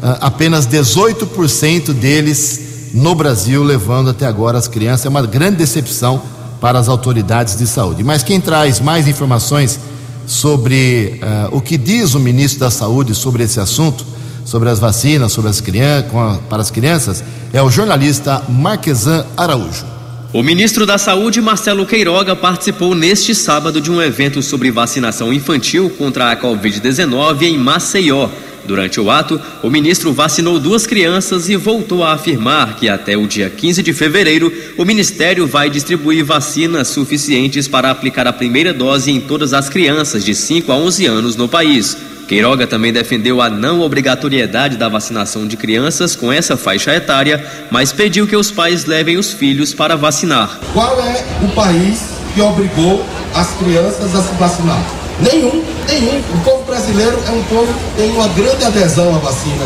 ah, 0.02 0.18
apenas 0.22 0.68
18% 0.68 1.94
deles 1.94 2.92
no 2.94 3.16
Brasil 3.16 3.64
levando 3.64 4.10
até 4.10 4.26
agora 4.26 4.58
as 4.58 4.68
crianças. 4.68 5.06
É 5.06 5.10
uma 5.10 5.26
grande 5.26 5.58
decepção 5.58 6.22
para 6.60 6.78
as 6.78 6.88
autoridades 6.88 7.56
de 7.58 7.66
saúde. 7.66 8.04
Mas 8.04 8.24
quem 8.24 8.40
traz 8.40 8.80
mais 8.80 9.08
informações 9.08 9.80
sobre 10.28 11.20
uh, 11.52 11.58
o 11.58 11.60
que 11.60 11.78
diz 11.78 12.14
o 12.14 12.20
ministro 12.20 12.60
da 12.60 12.70
Saúde 12.70 13.16
sobre 13.16 13.44
esse 13.44 13.60
assunto 13.60 14.06
sobre 14.46 14.70
as 14.70 14.80
vacinas, 14.80 15.32
sobre 15.32 15.50
as 15.50 15.62
crianças, 15.62 16.12
para 16.50 16.62
as 16.62 16.72
crianças, 16.72 17.24
é 17.54 17.62
o 17.62 17.70
jornalista 17.70 18.44
Marquesan 18.50 19.26
Araújo. 19.38 19.86
O 20.34 20.42
ministro 20.42 20.86
da 20.86 20.98
Saúde, 20.98 21.42
Marcelo 21.42 21.86
Queiroga, 21.86 22.38
participou 22.38 22.96
neste 22.96 23.36
sábado 23.36 23.82
de 23.82 23.92
um 23.92 24.02
evento 24.02 24.42
sobre 24.42 24.72
vacinação 24.72 25.34
infantil 25.34 25.90
contra 25.90 26.32
a 26.32 26.38
Covid-19 26.38 27.42
em 27.42 27.58
Maceió. 27.58 28.30
Durante 28.64 28.98
o 29.02 29.12
ato, 29.12 29.42
o 29.62 29.70
ministro 29.70 30.14
vacinou 30.14 30.58
duas 30.58 30.88
crianças 30.88 31.50
e 31.50 31.58
voltou 31.58 32.02
a 32.02 32.14
afirmar 32.14 32.78
que 32.78 32.88
até 32.88 33.18
o 33.18 33.28
dia 33.28 33.50
15 33.50 33.84
de 33.84 33.92
fevereiro 33.92 34.54
o 34.78 34.86
ministério 34.86 35.46
vai 35.46 35.70
distribuir 35.70 36.24
vacinas 36.24 36.88
suficientes 36.88 37.68
para 37.68 37.92
aplicar 37.92 38.26
a 38.26 38.32
primeira 38.32 38.74
dose 38.74 39.12
em 39.12 39.20
todas 39.20 39.52
as 39.52 39.68
crianças 39.68 40.24
de 40.24 40.34
5 40.34 40.72
a 40.72 40.78
11 40.78 41.06
anos 41.08 41.36
no 41.36 41.50
país. 41.50 41.98
Queiroga 42.32 42.66
também 42.66 42.94
defendeu 42.94 43.42
a 43.42 43.50
não 43.50 43.82
obrigatoriedade 43.82 44.78
da 44.78 44.88
vacinação 44.88 45.46
de 45.46 45.58
crianças 45.58 46.16
com 46.16 46.32
essa 46.32 46.56
faixa 46.56 46.96
etária, 46.96 47.46
mas 47.70 47.92
pediu 47.92 48.26
que 48.26 48.38
os 48.38 48.50
pais 48.50 48.86
levem 48.86 49.18
os 49.18 49.34
filhos 49.34 49.74
para 49.74 49.98
vacinar. 49.98 50.58
Qual 50.72 50.98
é 51.02 51.26
o 51.44 51.50
país 51.50 52.00
que 52.34 52.40
obrigou 52.40 53.06
as 53.36 53.50
crianças 53.56 54.16
a 54.16 54.24
se 54.24 54.34
vacinar? 54.36 54.82
Nenhum, 55.20 55.62
nenhum. 55.86 56.22
O 56.34 56.40
povo 56.46 56.64
brasileiro 56.64 57.20
é 57.28 57.32
um 57.32 57.44
povo 57.44 57.68
que 57.68 58.02
tem 58.02 58.12
uma 58.12 58.30
grande 58.30 58.64
adesão 58.64 59.14
à 59.14 59.18
vacina. 59.18 59.66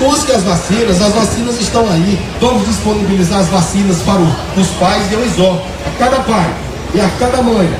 Busque 0.00 0.32
as 0.32 0.42
vacinas, 0.42 1.00
as 1.00 1.12
vacinas 1.12 1.60
estão 1.60 1.88
aí. 1.92 2.18
Vamos 2.40 2.66
disponibilizar 2.66 3.38
as 3.38 3.46
vacinas 3.46 3.98
para 3.98 4.20
os 4.60 4.68
pais 4.80 5.08
e 5.12 5.14
eu 5.14 5.24
exorto 5.24 5.64
a 5.86 5.96
cada 5.96 6.16
pai 6.24 6.54
e 6.92 7.00
a 7.00 7.08
cada 7.20 7.40
mãe 7.40 7.72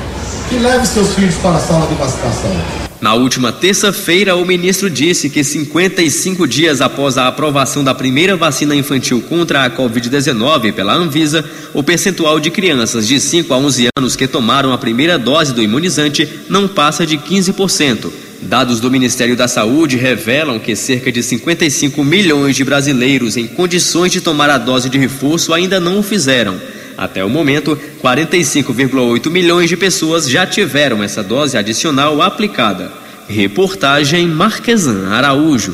que 0.47 0.57
leve 0.57 0.85
seus 0.85 1.15
filhos 1.15 1.35
para 1.35 1.57
a 1.57 1.59
sala 1.59 1.85
de 1.85 1.95
vacinação. 1.95 2.80
Na 3.01 3.15
última 3.15 3.51
terça-feira, 3.51 4.35
o 4.35 4.45
ministro 4.45 4.87
disse 4.87 5.27
que 5.27 5.43
55 5.43 6.47
dias 6.47 6.81
após 6.81 7.17
a 7.17 7.27
aprovação 7.27 7.83
da 7.83 7.95
primeira 7.95 8.35
vacina 8.35 8.75
infantil 8.75 9.23
contra 9.23 9.65
a 9.65 9.71
Covid-19 9.71 10.71
pela 10.71 10.93
Anvisa, 10.93 11.43
o 11.73 11.81
percentual 11.81 12.39
de 12.39 12.51
crianças 12.51 13.07
de 13.07 13.19
5 13.19 13.51
a 13.51 13.57
11 13.57 13.87
anos 13.97 14.15
que 14.15 14.27
tomaram 14.27 14.71
a 14.71 14.77
primeira 14.77 15.17
dose 15.17 15.51
do 15.51 15.63
imunizante 15.63 16.29
não 16.47 16.67
passa 16.67 17.03
de 17.03 17.17
15%. 17.17 18.11
Dados 18.43 18.79
do 18.79 18.91
Ministério 18.91 19.35
da 19.35 19.47
Saúde 19.47 19.97
revelam 19.97 20.59
que 20.59 20.75
cerca 20.75 21.11
de 21.11 21.23
55 21.23 22.03
milhões 22.03 22.55
de 22.55 22.63
brasileiros 22.63 23.35
em 23.35 23.47
condições 23.47 24.11
de 24.11 24.21
tomar 24.21 24.51
a 24.51 24.59
dose 24.59 24.91
de 24.91 24.99
reforço 24.99 25.55
ainda 25.55 25.79
não 25.79 25.97
o 25.97 26.03
fizeram. 26.03 26.61
Até 26.97 27.23
o 27.23 27.29
momento, 27.29 27.77
45,8 28.03 29.29
milhões 29.29 29.69
de 29.69 29.77
pessoas 29.77 30.29
já 30.29 30.45
tiveram 30.45 31.03
essa 31.03 31.23
dose 31.23 31.57
adicional 31.57 32.21
aplicada. 32.21 32.91
Reportagem 33.27 34.27
Marquesan 34.27 35.09
Araújo. 35.09 35.73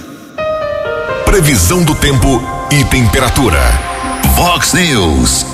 Previsão 1.25 1.83
do 1.83 1.95
tempo 1.95 2.41
e 2.71 2.83
temperatura. 2.85 3.59
Vox 4.35 4.73
News. 4.73 5.45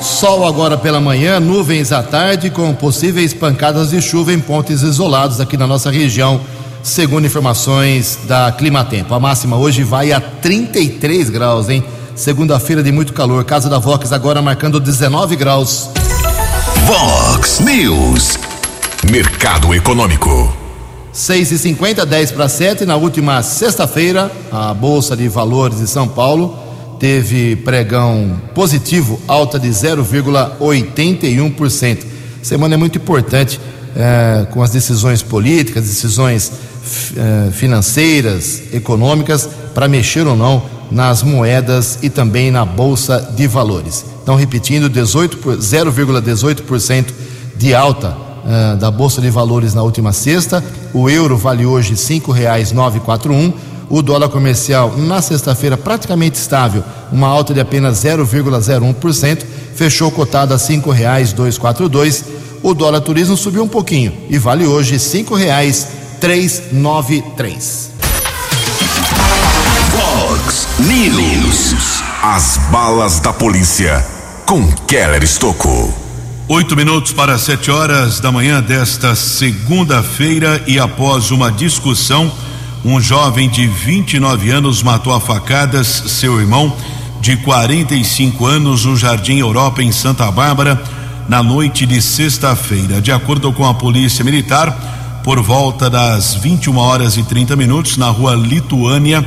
Sol 0.00 0.46
agora 0.46 0.78
pela 0.78 1.00
manhã, 1.00 1.40
nuvens 1.40 1.90
à 1.92 2.02
tarde, 2.02 2.50
com 2.50 2.72
possíveis 2.74 3.34
pancadas 3.34 3.90
de 3.90 4.00
chuva 4.00 4.32
em 4.32 4.40
pontos 4.40 4.82
isolados 4.82 5.40
aqui 5.40 5.56
na 5.56 5.66
nossa 5.66 5.90
região, 5.90 6.40
segundo 6.82 7.26
informações 7.26 8.18
da 8.24 8.52
Climatempo. 8.52 9.14
A 9.14 9.20
máxima 9.20 9.56
hoje 9.56 9.82
vai 9.82 10.12
a 10.12 10.20
33 10.20 11.28
graus, 11.30 11.68
hein? 11.68 11.84
Segunda-feira 12.16 12.82
de 12.82 12.90
muito 12.90 13.12
calor. 13.12 13.44
Casa 13.44 13.68
da 13.68 13.78
Vox 13.78 14.10
agora 14.10 14.40
marcando 14.40 14.80
19 14.80 15.36
graus. 15.36 15.90
Vox 16.86 17.60
News. 17.60 18.38
Mercado 19.10 19.74
Econômico. 19.74 20.50
6 21.12 21.52
e 21.52 21.58
50 21.58 22.06
10 22.06 22.32
para 22.32 22.48
7. 22.48 22.86
Na 22.86 22.96
última 22.96 23.42
sexta-feira, 23.42 24.32
a 24.50 24.72
Bolsa 24.72 25.14
de 25.14 25.28
Valores 25.28 25.78
de 25.78 25.86
São 25.86 26.08
Paulo 26.08 26.56
teve 26.98 27.54
pregão 27.56 28.40
positivo, 28.54 29.20
alta 29.28 29.58
de 29.58 29.68
0,81%. 29.68 32.06
Semana 32.42 32.76
é 32.76 32.78
muito 32.78 32.96
importante 32.96 33.60
é, 33.94 34.46
com 34.50 34.62
as 34.62 34.70
decisões 34.70 35.22
políticas, 35.22 35.84
decisões 35.84 36.50
é, 37.14 37.50
financeiras, 37.52 38.62
econômicas, 38.72 39.46
para 39.74 39.86
mexer 39.86 40.26
ou 40.26 40.34
não 40.34 40.75
nas 40.90 41.22
moedas 41.22 42.00
e 42.02 42.10
também 42.10 42.50
na 42.50 42.64
bolsa 42.64 43.32
de 43.36 43.46
valores. 43.46 44.04
Então, 44.22 44.34
repetindo, 44.34 44.90
0,18% 44.90 47.06
de 47.56 47.74
alta 47.74 48.26
uh, 48.46 48.76
da 48.76 48.90
bolsa 48.90 49.20
de 49.20 49.28
valores 49.30 49.74
na 49.74 49.82
última 49.82 50.12
sexta. 50.12 50.64
O 50.92 51.08
euro 51.10 51.36
vale 51.36 51.66
hoje 51.66 51.90
R$ 51.90 51.96
5,941. 51.96 53.52
O 53.88 54.02
dólar 54.02 54.28
comercial 54.28 54.96
na 54.96 55.22
sexta-feira 55.22 55.76
praticamente 55.76 56.36
estável, 56.36 56.82
uma 57.12 57.28
alta 57.28 57.54
de 57.54 57.60
apenas 57.60 58.02
0,01%, 58.02 59.44
fechou 59.76 60.10
cotado 60.10 60.52
a 60.52 60.56
R$ 60.56 60.62
5,242. 60.62 62.24
O 62.64 62.74
dólar 62.74 63.00
turismo 63.00 63.36
subiu 63.36 63.62
um 63.62 63.68
pouquinho 63.68 64.12
e 64.28 64.38
vale 64.38 64.66
hoje 64.66 64.94
R$ 64.94 64.98
5,393. 64.98 67.95
News. 70.78 72.02
As 72.22 72.58
balas 72.70 73.18
da 73.18 73.32
polícia 73.32 74.06
com 74.44 74.70
Keller 74.86 75.24
Estocou. 75.24 75.90
Oito 76.48 76.76
minutos 76.76 77.14
para 77.14 77.38
sete 77.38 77.70
horas 77.70 78.20
da 78.20 78.30
manhã 78.30 78.60
desta 78.60 79.16
segunda-feira 79.16 80.62
e 80.66 80.78
após 80.78 81.30
uma 81.30 81.50
discussão, 81.50 82.30
um 82.84 83.00
jovem 83.00 83.48
de 83.48 83.66
29 83.66 84.50
anos 84.50 84.82
matou 84.82 85.14
a 85.14 85.20
facadas 85.20 85.86
seu 85.86 86.38
irmão 86.38 86.76
de 87.22 87.38
45 87.38 88.44
anos 88.44 88.84
no 88.84 88.98
Jardim 88.98 89.38
Europa 89.38 89.82
em 89.82 89.90
Santa 89.90 90.30
Bárbara 90.30 90.78
na 91.26 91.42
noite 91.42 91.86
de 91.86 92.02
sexta-feira. 92.02 93.00
De 93.00 93.10
acordo 93.10 93.50
com 93.50 93.66
a 93.66 93.72
Polícia 93.72 94.22
Militar, 94.22 95.22
por 95.24 95.40
volta 95.40 95.88
das 95.88 96.34
21 96.34 96.76
horas 96.76 97.16
e 97.16 97.22
30 97.22 97.56
minutos 97.56 97.96
na 97.96 98.10
rua 98.10 98.34
Lituânia, 98.34 99.26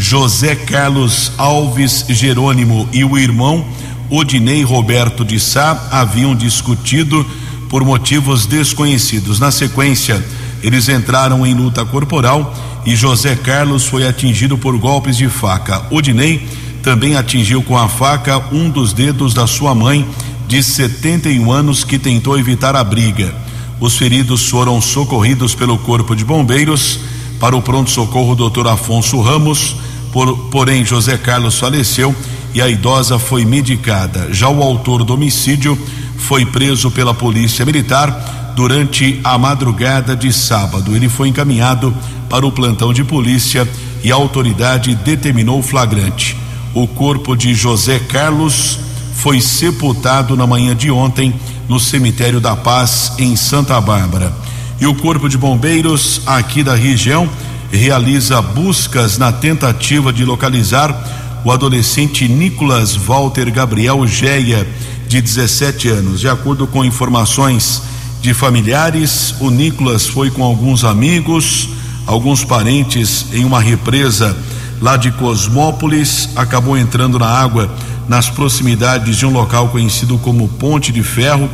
José 0.00 0.54
Carlos 0.54 1.32
Alves 1.36 2.04
Jerônimo 2.08 2.88
e 2.92 3.04
o 3.04 3.18
irmão 3.18 3.66
Odinei 4.08 4.62
Roberto 4.62 5.24
de 5.24 5.40
Sá 5.40 5.88
haviam 5.90 6.36
discutido 6.36 7.26
por 7.68 7.84
motivos 7.84 8.46
desconhecidos. 8.46 9.40
Na 9.40 9.50
sequência, 9.50 10.24
eles 10.62 10.88
entraram 10.88 11.44
em 11.44 11.52
luta 11.52 11.84
corporal 11.84 12.54
e 12.86 12.94
José 12.94 13.34
Carlos 13.34 13.86
foi 13.86 14.06
atingido 14.06 14.56
por 14.56 14.78
golpes 14.78 15.16
de 15.16 15.28
faca. 15.28 15.84
Odinei 15.90 16.46
também 16.80 17.16
atingiu 17.16 17.60
com 17.60 17.76
a 17.76 17.88
faca 17.88 18.38
um 18.52 18.70
dos 18.70 18.92
dedos 18.92 19.34
da 19.34 19.48
sua 19.48 19.74
mãe, 19.74 20.06
de 20.46 20.62
71 20.62 21.50
anos, 21.50 21.82
que 21.82 21.98
tentou 21.98 22.38
evitar 22.38 22.76
a 22.76 22.84
briga. 22.84 23.34
Os 23.80 23.98
feridos 23.98 24.48
foram 24.48 24.80
socorridos 24.80 25.54
pelo 25.56 25.76
Corpo 25.76 26.14
de 26.14 26.24
Bombeiros 26.24 27.00
para 27.38 27.56
o 27.56 27.62
pronto-socorro 27.62 28.34
Dr. 28.34 28.68
Afonso 28.68 29.20
Ramos, 29.20 29.76
por, 30.12 30.50
porém 30.50 30.84
José 30.84 31.16
Carlos 31.16 31.58
faleceu 31.58 32.14
e 32.54 32.62
a 32.62 32.68
idosa 32.68 33.18
foi 33.18 33.44
medicada. 33.44 34.32
Já 34.32 34.48
o 34.48 34.62
autor 34.62 35.04
do 35.04 35.14
homicídio 35.14 35.78
foi 36.16 36.44
preso 36.44 36.90
pela 36.90 37.14
Polícia 37.14 37.64
Militar 37.64 38.52
durante 38.56 39.20
a 39.22 39.38
madrugada 39.38 40.16
de 40.16 40.32
sábado. 40.32 40.96
Ele 40.96 41.08
foi 41.08 41.28
encaminhado 41.28 41.94
para 42.28 42.46
o 42.46 42.52
plantão 42.52 42.92
de 42.92 43.04
polícia 43.04 43.68
e 44.02 44.10
a 44.10 44.14
autoridade 44.14 44.94
determinou 44.94 45.60
o 45.60 45.62
flagrante. 45.62 46.36
O 46.74 46.86
corpo 46.86 47.36
de 47.36 47.54
José 47.54 47.98
Carlos 47.98 48.78
foi 49.14 49.40
sepultado 49.40 50.36
na 50.36 50.46
manhã 50.46 50.74
de 50.74 50.90
ontem 50.90 51.34
no 51.68 51.78
cemitério 51.78 52.40
da 52.40 52.56
Paz 52.56 53.12
em 53.18 53.36
Santa 53.36 53.80
Bárbara. 53.80 54.32
E 54.80 54.86
o 54.86 54.94
Corpo 54.94 55.28
de 55.28 55.36
Bombeiros 55.36 56.22
aqui 56.24 56.62
da 56.62 56.74
região 56.74 57.28
realiza 57.70 58.40
buscas 58.40 59.18
na 59.18 59.30
tentativa 59.30 60.12
de 60.12 60.24
localizar 60.24 61.40
o 61.44 61.52
adolescente 61.52 62.28
Nicolas 62.28 62.96
Walter 62.96 63.50
Gabriel 63.50 64.06
Geia, 64.06 64.66
de 65.06 65.20
17 65.20 65.88
anos. 65.88 66.20
De 66.20 66.28
acordo 66.28 66.66
com 66.66 66.84
informações 66.84 67.82
de 68.20 68.34
familiares, 68.34 69.34
o 69.40 69.50
Nicolas 69.50 70.06
foi 70.06 70.30
com 70.30 70.42
alguns 70.42 70.84
amigos, 70.84 71.68
alguns 72.06 72.44
parentes 72.44 73.26
em 73.32 73.44
uma 73.44 73.60
represa 73.60 74.36
lá 74.80 74.96
de 74.96 75.10
Cosmópolis, 75.12 76.28
acabou 76.36 76.76
entrando 76.76 77.18
na 77.18 77.26
água 77.26 77.70
nas 78.08 78.30
proximidades 78.30 79.16
de 79.16 79.26
um 79.26 79.30
local 79.30 79.68
conhecido 79.68 80.18
como 80.18 80.48
Ponte 80.48 80.92
de 80.92 81.02
Ferro. 81.02 81.48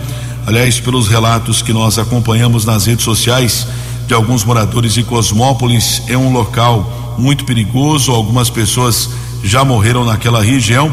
Aliás, 0.46 0.79
pelos 0.79 1.09
relatos 1.09 1.62
que 1.62 1.72
nós 1.72 1.98
acompanhamos 1.98 2.64
nas 2.64 2.87
redes 2.87 3.05
sociais 3.05 3.66
de 4.07 4.14
alguns 4.14 4.45
moradores 4.45 4.95
de 4.95 5.03
Cosmópolis, 5.03 6.03
é 6.09 6.17
um 6.17 6.33
local 6.33 7.14
muito 7.19 7.45
perigoso. 7.45 8.12
Algumas 8.12 8.51
pessoas 8.51 9.11
já 9.43 9.64
morreram 9.64 10.05
naquela 10.05 10.43
região 10.43 10.93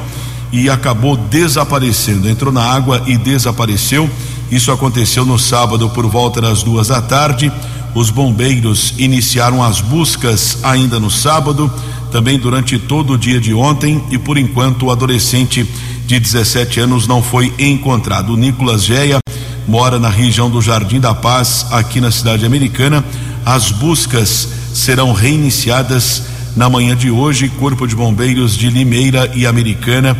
e 0.52 0.70
acabou 0.70 1.18
desaparecendo. 1.18 2.30
Entrou 2.30 2.52
na 2.54 2.64
água 2.64 3.04
e 3.06 3.18
desapareceu. 3.18 4.10
Isso 4.52 4.72
aconteceu 4.72 5.26
no 5.26 5.40
sábado 5.40 5.90
por 5.90 6.06
volta 6.08 6.42
das 6.42 6.64
duas 6.64 6.88
da 6.88 7.02
tarde. 7.02 7.52
Os 7.94 8.10
bombeiros 8.10 8.94
iniciaram 8.98 9.62
as 9.64 9.82
buscas 9.82 10.58
ainda 10.64 11.00
no 11.00 11.10
sábado 11.10 11.72
também 12.12 12.38
durante 12.38 12.78
todo 12.78 13.14
o 13.14 13.18
dia 13.18 13.40
de 13.40 13.54
ontem 13.54 14.04
e 14.12 14.18
por 14.18 14.38
enquanto 14.38 14.86
o 14.86 14.92
adolescente 14.92 15.66
de 16.06 16.20
17 16.20 16.82
anos 16.82 17.08
não 17.08 17.24
foi 17.24 17.54
encontrado. 17.58 18.34
O 18.34 18.38
Nicolas 18.38 18.84
Geia 18.84 19.20
mora 19.72 19.98
na 19.98 20.10
região 20.10 20.50
do 20.50 20.62
Jardim 20.62 21.00
da 21.00 21.16
Paz, 21.16 21.66
aqui 21.72 22.02
na 22.02 22.12
cidade 22.12 22.46
americana. 22.46 23.06
As 23.46 23.72
buscas 23.72 24.50
serão 24.74 25.14
reiniciadas 25.14 26.24
na 26.58 26.70
manhã 26.70 26.94
de 26.94 27.10
hoje. 27.10 27.48
Corpo 27.48 27.88
de 27.88 27.96
Bombeiros 27.96 28.58
de 28.58 28.70
Limeira 28.70 29.32
e 29.34 29.48
Americana. 29.48 30.18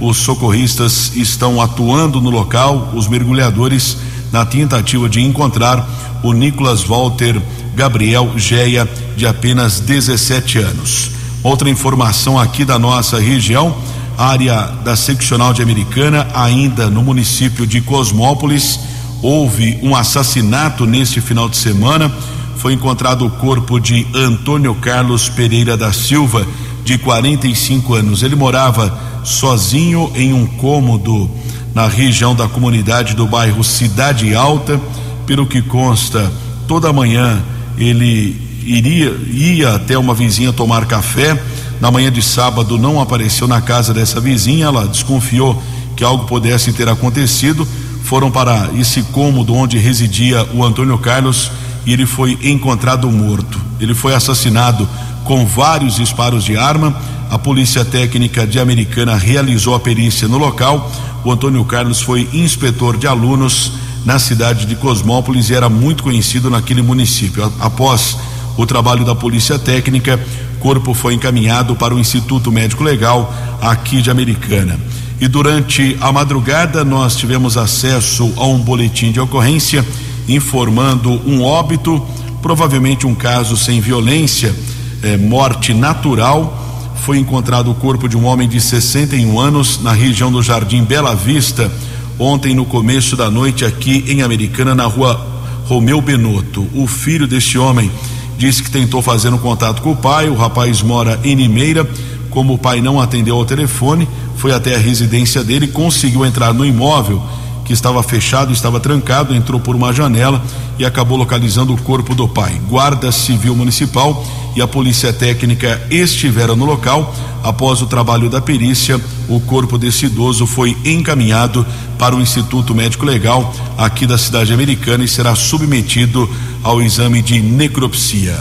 Os 0.00 0.16
socorristas 0.16 1.14
estão 1.14 1.60
atuando 1.60 2.18
no 2.18 2.30
local, 2.30 2.92
os 2.94 3.06
mergulhadores, 3.06 3.98
na 4.32 4.46
tentativa 4.46 5.06
de 5.06 5.20
encontrar 5.20 5.86
o 6.22 6.32
Nicolas 6.32 6.82
Walter 6.82 7.38
Gabriel 7.76 8.32
Geia, 8.38 8.88
de 9.18 9.26
apenas 9.26 9.80
17 9.80 10.60
anos. 10.60 11.10
Outra 11.42 11.68
informação 11.68 12.38
aqui 12.38 12.64
da 12.64 12.78
nossa 12.78 13.20
região, 13.20 13.76
área 14.16 14.62
da 14.82 14.96
seccional 14.96 15.52
de 15.52 15.62
Americana, 15.62 16.26
ainda 16.34 16.88
no 16.88 17.02
município 17.02 17.66
de 17.66 17.82
Cosmópolis, 17.82 18.93
houve 19.24 19.78
um 19.82 19.96
assassinato 19.96 20.84
neste 20.84 21.18
final 21.18 21.48
de 21.48 21.56
semana. 21.56 22.12
Foi 22.58 22.74
encontrado 22.74 23.24
o 23.24 23.30
corpo 23.30 23.80
de 23.80 24.06
Antônio 24.14 24.74
Carlos 24.74 25.30
Pereira 25.30 25.78
da 25.78 25.94
Silva, 25.94 26.46
de 26.84 26.98
45 26.98 27.94
anos. 27.94 28.22
Ele 28.22 28.36
morava 28.36 29.22
sozinho 29.24 30.12
em 30.14 30.34
um 30.34 30.44
cômodo 30.44 31.30
na 31.74 31.88
região 31.88 32.34
da 32.34 32.46
comunidade 32.46 33.14
do 33.14 33.26
bairro 33.26 33.64
Cidade 33.64 34.34
Alta. 34.34 34.78
Pelo 35.26 35.46
que 35.46 35.62
consta, 35.62 36.30
toda 36.68 36.92
manhã 36.92 37.42
ele 37.78 38.36
iria 38.62 39.10
ia 39.32 39.74
até 39.74 39.96
uma 39.96 40.12
vizinha 40.12 40.52
tomar 40.52 40.84
café. 40.84 41.42
Na 41.80 41.90
manhã 41.90 42.12
de 42.12 42.20
sábado 42.20 42.76
não 42.76 43.00
apareceu 43.00 43.48
na 43.48 43.62
casa 43.62 43.94
dessa 43.94 44.20
vizinha, 44.20 44.66
ela 44.66 44.86
desconfiou 44.86 45.62
que 45.96 46.04
algo 46.04 46.26
pudesse 46.26 46.74
ter 46.74 46.90
acontecido. 46.90 47.66
Foram 48.04 48.30
para 48.30 48.70
esse 48.76 49.02
cômodo 49.02 49.54
onde 49.54 49.78
residia 49.78 50.46
o 50.52 50.62
Antônio 50.62 50.98
Carlos 50.98 51.50
e 51.86 51.92
ele 51.92 52.04
foi 52.04 52.38
encontrado 52.42 53.10
morto. 53.10 53.58
Ele 53.80 53.94
foi 53.94 54.14
assassinado 54.14 54.86
com 55.24 55.46
vários 55.46 55.96
disparos 55.96 56.44
de 56.44 56.54
arma. 56.54 56.94
A 57.30 57.38
polícia 57.38 57.82
técnica 57.82 58.46
de 58.46 58.60
Americana 58.60 59.16
realizou 59.16 59.74
a 59.74 59.80
perícia 59.80 60.28
no 60.28 60.36
local. 60.36 60.92
O 61.24 61.32
Antônio 61.32 61.64
Carlos 61.64 62.02
foi 62.02 62.28
inspetor 62.34 62.98
de 62.98 63.06
alunos 63.06 63.72
na 64.04 64.18
cidade 64.18 64.66
de 64.66 64.76
Cosmópolis 64.76 65.48
e 65.48 65.54
era 65.54 65.70
muito 65.70 66.02
conhecido 66.02 66.50
naquele 66.50 66.82
município. 66.82 67.50
Após 67.58 68.18
o 68.58 68.66
trabalho 68.66 69.02
da 69.06 69.14
Polícia 69.14 69.58
Técnica, 69.58 70.20
corpo 70.60 70.92
foi 70.92 71.14
encaminhado 71.14 71.74
para 71.74 71.94
o 71.94 71.98
Instituto 71.98 72.52
Médico 72.52 72.84
Legal 72.84 73.34
aqui 73.62 74.02
de 74.02 74.10
Americana. 74.10 74.78
E 75.20 75.28
durante 75.28 75.96
a 76.00 76.10
madrugada 76.10 76.84
nós 76.84 77.16
tivemos 77.16 77.56
acesso 77.56 78.32
a 78.36 78.46
um 78.46 78.58
boletim 78.58 79.12
de 79.12 79.20
ocorrência 79.20 79.84
informando 80.28 81.10
um 81.26 81.42
óbito, 81.42 82.04
provavelmente 82.42 83.06
um 83.06 83.14
caso 83.14 83.56
sem 83.56 83.80
violência, 83.80 84.54
eh, 85.02 85.16
morte 85.16 85.74
natural. 85.74 86.60
Foi 87.04 87.18
encontrado 87.18 87.70
o 87.70 87.74
corpo 87.74 88.08
de 88.08 88.16
um 88.16 88.24
homem 88.24 88.48
de 88.48 88.60
61 88.60 89.38
anos 89.38 89.80
na 89.82 89.92
região 89.92 90.32
do 90.32 90.42
Jardim 90.42 90.82
Bela 90.82 91.14
Vista, 91.14 91.70
ontem 92.18 92.54
no 92.54 92.64
começo 92.64 93.16
da 93.16 93.30
noite 93.30 93.64
aqui 93.64 94.04
em 94.08 94.22
Americana, 94.22 94.74
na 94.74 94.84
rua 94.84 95.34
Romeu 95.66 96.00
Benotto. 96.00 96.66
O 96.74 96.86
filho 96.86 97.26
deste 97.26 97.58
homem 97.58 97.90
disse 98.38 98.62
que 98.62 98.70
tentou 98.70 99.02
fazer 99.02 99.32
um 99.32 99.38
contato 99.38 99.82
com 99.82 99.92
o 99.92 99.96
pai. 99.96 100.28
O 100.28 100.34
rapaz 100.34 100.82
mora 100.82 101.20
em 101.22 101.34
Limeira. 101.34 101.88
Como 102.30 102.54
o 102.54 102.58
pai 102.58 102.80
não 102.80 103.00
atendeu 103.00 103.36
ao 103.36 103.44
telefone, 103.44 104.08
foi 104.44 104.52
até 104.52 104.74
a 104.74 104.78
residência 104.78 105.42
dele, 105.42 105.66
conseguiu 105.66 106.22
entrar 106.22 106.52
no 106.52 106.66
imóvel 106.66 107.22
que 107.64 107.72
estava 107.72 108.02
fechado, 108.02 108.52
estava 108.52 108.78
trancado, 108.78 109.34
entrou 109.34 109.58
por 109.58 109.74
uma 109.74 109.90
janela 109.90 110.44
e 110.78 110.84
acabou 110.84 111.16
localizando 111.16 111.72
o 111.72 111.80
corpo 111.80 112.14
do 112.14 112.28
pai. 112.28 112.60
Guarda 112.68 113.10
Civil 113.10 113.56
Municipal 113.56 114.22
e 114.54 114.60
a 114.60 114.68
Polícia 114.68 115.14
Técnica 115.14 115.80
estiveram 115.90 116.56
no 116.56 116.66
local. 116.66 117.14
Após 117.42 117.80
o 117.80 117.86
trabalho 117.86 118.28
da 118.28 118.38
perícia, 118.38 119.00
o 119.30 119.40
corpo 119.40 119.78
desse 119.78 120.04
idoso 120.04 120.46
foi 120.46 120.76
encaminhado 120.84 121.66
para 121.98 122.14
o 122.14 122.20
Instituto 122.20 122.74
Médico 122.74 123.06
Legal 123.06 123.50
aqui 123.78 124.06
da 124.06 124.18
cidade 124.18 124.52
americana 124.52 125.04
e 125.04 125.08
será 125.08 125.34
submetido 125.34 126.28
ao 126.62 126.82
exame 126.82 127.22
de 127.22 127.40
necropsia. 127.40 128.38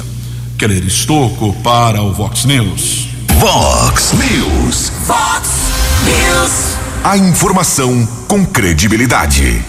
Keller 0.57 0.83
Estocco 0.83 1.53
para 1.63 2.03
o 2.03 2.11
Vox 2.11 2.43
News. 2.43 3.07
Vox 3.39 4.11
News. 4.11 4.91
Fox 5.07 5.62
News. 6.05 6.77
A 7.03 7.17
informação 7.17 8.07
com 8.27 8.45
credibilidade. 8.45 9.63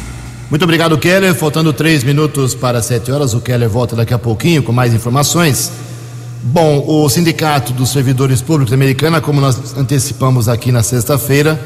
Muito 0.51 0.63
obrigado, 0.63 0.97
Keller. 0.99 1.35
Faltando 1.35 1.73
três 1.73 2.05
minutos 2.05 2.55
para 2.55 2.83
sete 2.83 3.11
horas, 3.11 3.35
o 3.35 3.41
Keller 3.41 3.69
volta 3.69 3.97
daqui 3.97 4.15
a 4.15 4.19
pouquinho 4.19 4.63
com 4.63 4.73
mais 4.73 4.95
informações. 4.95 5.73
Bom, 6.43 6.85
o 6.87 7.09
Sindicato 7.09 7.73
dos 7.73 7.91
Servidores 7.91 8.43
Públicos 8.43 8.73
Americana, 8.73 9.21
como 9.21 9.41
nós 9.41 9.77
antecipamos 9.77 10.49
aqui 10.49 10.71
na 10.71 10.83
sexta-feira, 10.83 11.59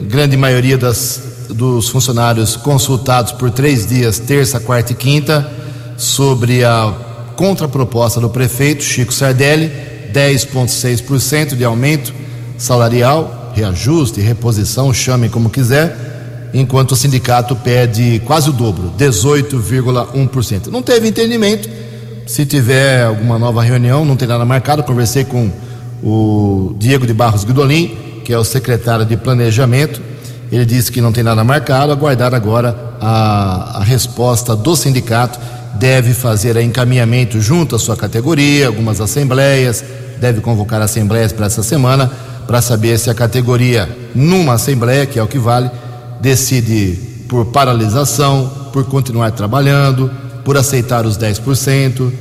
grande 0.00 0.36
maioria 0.36 0.78
das, 0.78 1.20
dos 1.50 1.88
funcionários 1.88 2.56
consultados 2.56 3.32
por 3.32 3.50
três 3.50 3.86
dias, 3.86 4.18
terça, 4.18 4.60
quarta 4.60 4.92
e 4.92 4.94
quinta, 4.94 5.50
sobre 5.96 6.64
a 6.64 6.94
contraproposta 7.34 8.20
do 8.20 8.30
prefeito 8.30 8.84
Chico 8.84 9.12
Sardelli, 9.12 9.72
10,6% 10.12 11.56
de 11.56 11.64
aumento 11.64 12.14
salarial, 12.56 13.41
reajuste, 13.54 14.20
reposição, 14.20 14.92
chamem 14.92 15.28
como 15.28 15.50
quiser, 15.50 16.50
enquanto 16.54 16.92
o 16.92 16.96
sindicato 16.96 17.54
pede 17.56 18.20
quase 18.26 18.50
o 18.50 18.52
dobro, 18.52 18.92
18,1%. 18.98 20.66
Não 20.68 20.82
teve 20.82 21.08
entendimento. 21.08 21.68
Se 22.26 22.46
tiver 22.46 23.04
alguma 23.04 23.38
nova 23.38 23.62
reunião, 23.62 24.04
não 24.04 24.16
tem 24.16 24.28
nada 24.28 24.44
marcado. 24.44 24.82
Conversei 24.82 25.24
com 25.24 25.50
o 26.02 26.74
Diego 26.78 27.06
de 27.06 27.12
Barros 27.12 27.44
Guidolin, 27.44 27.96
que 28.24 28.32
é 28.32 28.38
o 28.38 28.44
secretário 28.44 29.04
de 29.04 29.16
Planejamento. 29.16 30.00
Ele 30.50 30.64
disse 30.64 30.92
que 30.92 31.00
não 31.00 31.12
tem 31.12 31.24
nada 31.24 31.42
marcado, 31.42 31.92
aguardar 31.92 32.34
agora 32.34 32.76
a, 33.00 33.78
a 33.78 33.84
resposta 33.84 34.54
do 34.54 34.76
sindicato. 34.76 35.38
Deve 35.74 36.12
fazer 36.12 36.56
encaminhamento 36.58 37.40
junto 37.40 37.74
à 37.74 37.78
sua 37.78 37.96
categoria, 37.96 38.66
algumas 38.66 39.00
assembleias, 39.00 39.82
deve 40.20 40.40
convocar 40.40 40.80
assembleias 40.80 41.32
para 41.32 41.46
essa 41.46 41.62
semana 41.62 42.10
para 42.46 42.60
saber 42.60 42.98
se 42.98 43.10
a 43.10 43.14
categoria, 43.14 43.88
numa 44.14 44.54
assembleia, 44.54 45.06
que 45.06 45.18
é 45.18 45.22
o 45.22 45.28
que 45.28 45.38
vale, 45.38 45.70
decide 46.20 46.98
por 47.28 47.46
paralisação, 47.46 48.50
por 48.72 48.84
continuar 48.84 49.32
trabalhando, 49.32 50.10
por 50.44 50.56
aceitar 50.56 51.06
os 51.06 51.16
10%, 51.16 52.12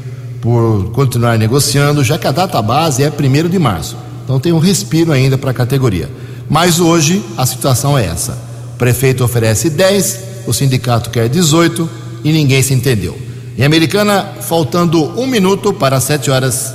por 0.42 0.92
continuar 0.92 1.38
negociando, 1.38 2.04
já 2.04 2.18
que 2.18 2.28
a 2.28 2.32
data 2.32 2.62
base 2.62 3.04
é 3.04 3.10
1 3.10 3.50
de 3.50 3.60
março. 3.60 3.98
Então 4.24 4.40
tem 4.40 4.52
um 4.52 4.60
respiro 4.60 5.12
ainda 5.12 5.38
para 5.38 5.52
a 5.52 5.54
categoria. 5.54 6.10
Mas 6.50 6.80
hoje 6.80 7.24
a 7.38 7.46
situação 7.46 7.98
é 7.98 8.06
essa: 8.06 8.38
o 8.74 8.78
prefeito 8.78 9.24
oferece 9.24 9.70
10, 9.70 10.20
o 10.48 10.54
sindicato 10.54 11.10
quer 11.10 11.30
18 11.30 11.90
e 12.24 12.32
ninguém 12.32 12.62
se 12.62 12.74
entendeu. 12.74 13.18
Em 13.58 13.64
Americana, 13.64 14.26
faltando 14.42 15.20
um 15.20 15.28
minuto 15.28 15.74
para 15.74 15.98
as 15.98 16.04
7 16.06 16.32
horas. 16.32 16.74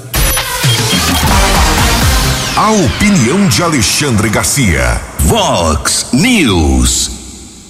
A 2.57 2.71
opinião 2.71 3.47
de 3.49 3.63
Alexandre 3.63 4.31
Garcia. 4.31 4.99
Vox 5.19 6.07
News. 6.15 7.11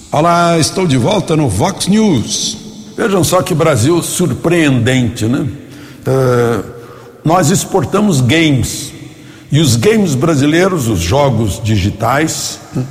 Olá, 0.09 0.57
estou 0.57 0.87
de 0.87 0.95
volta 0.95 1.35
no 1.35 1.49
Vox 1.49 1.87
News. 1.87 2.57
Vejam 2.95 3.21
só 3.21 3.41
que 3.41 3.53
Brasil 3.53 4.01
surpreendente, 4.01 5.25
né? 5.25 5.39
Uh, 6.07 6.63
nós 7.21 7.49
exportamos 7.49 8.21
games 8.21 8.93
e 9.51 9.59
os 9.59 9.75
games 9.75 10.15
brasileiros, 10.15 10.87
os 10.87 11.01
jogos 11.01 11.61
digitais, 11.61 12.57
né, 12.73 12.85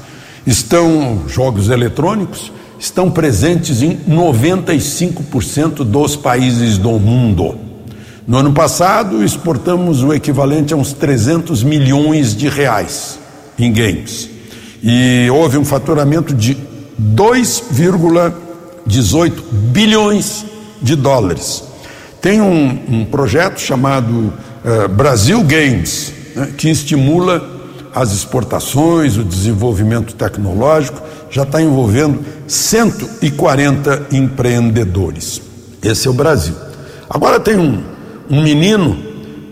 estão, 0.47 1.23
jogos 1.27 1.71
eletrônicos, 1.71 2.53
estão 2.79 3.11
presentes 3.11 3.81
em 3.81 3.97
95% 4.07 5.77
dos 5.77 6.15
países 6.15 6.77
do 6.77 6.91
mundo. 6.99 7.66
No 8.27 8.39
ano 8.39 8.53
passado, 8.53 9.23
exportamos 9.23 10.03
o 10.03 10.13
equivalente 10.13 10.75
a 10.75 10.77
uns 10.77 10.93
300 10.93 11.63
milhões 11.63 12.35
de 12.35 12.49
reais 12.49 13.21
em 13.57 13.73
games. 13.73 14.29
E 14.83 15.29
houve 15.31 15.57
um 15.57 15.65
faturamento 15.65 16.35
de 16.35 16.57
2,18 17.01 19.33
bilhões 19.71 20.45
de 20.83 20.97
dólares. 20.97 21.63
Tem 22.21 22.41
um, 22.41 22.81
um 22.89 23.05
projeto 23.05 23.61
chamado 23.61 24.11
uh, 24.11 24.33
Brasil 24.89 25.41
Games, 25.45 26.13
né, 26.35 26.53
que 26.57 26.69
estimula 26.69 27.49
as 27.95 28.13
exportações, 28.13 29.17
o 29.17 29.23
desenvolvimento 29.23 30.15
tecnológico, 30.15 31.01
já 31.31 31.45
está 31.45 31.63
envolvendo 31.63 32.25
140 32.49 34.09
empreendedores. 34.11 35.41
Esse 35.81 36.09
é 36.09 36.11
o 36.11 36.15
Brasil. 36.15 36.57
Agora 37.09 37.39
tem 37.39 37.57
um, 37.57 37.95
um 38.31 38.43
menino 38.43 38.97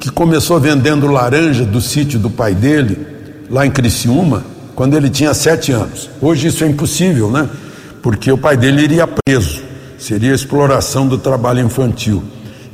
que 0.01 0.11
começou 0.11 0.59
vendendo 0.61 1.07
laranja 1.07 1.65
do 1.65 1.81
sítio 1.81 2.19
do 2.19 2.29
pai 2.29 2.55
dele, 2.55 3.07
lá 3.51 3.65
em 3.67 3.71
Criciúma, 3.71 4.45
quando 4.75 4.97
ele 4.97 5.09
tinha 5.09 5.33
sete 5.33 5.73
anos. 5.73 6.11
Hoje 6.21 6.49
isso 6.49 6.65
é 6.65 6.67
impossível, 6.67 7.31
né? 7.31 7.49
Porque 8.03 8.31
o 8.31 8.37
pai 8.37 8.57
dele 8.57 8.83
iria 8.83 9.07
preso, 9.07 9.63
seria 9.99 10.35
exploração 10.35 11.07
do 11.07 11.17
trabalho 11.17 11.61
infantil. 11.61 12.23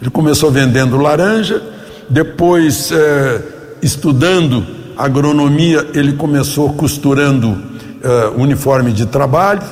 Ele 0.01 0.11
começou 0.11 0.51
vendendo 0.51 0.97
laranja, 0.97 1.63
depois, 2.09 2.91
eh, 2.91 3.43
estudando 3.83 4.67
agronomia, 4.97 5.87
ele 5.95 6.15
começou 6.15 6.73
costurando 6.73 7.63
eh, 8.03 8.33
uniforme 8.37 8.93
de 8.93 9.07
trabalho, 9.07 9.63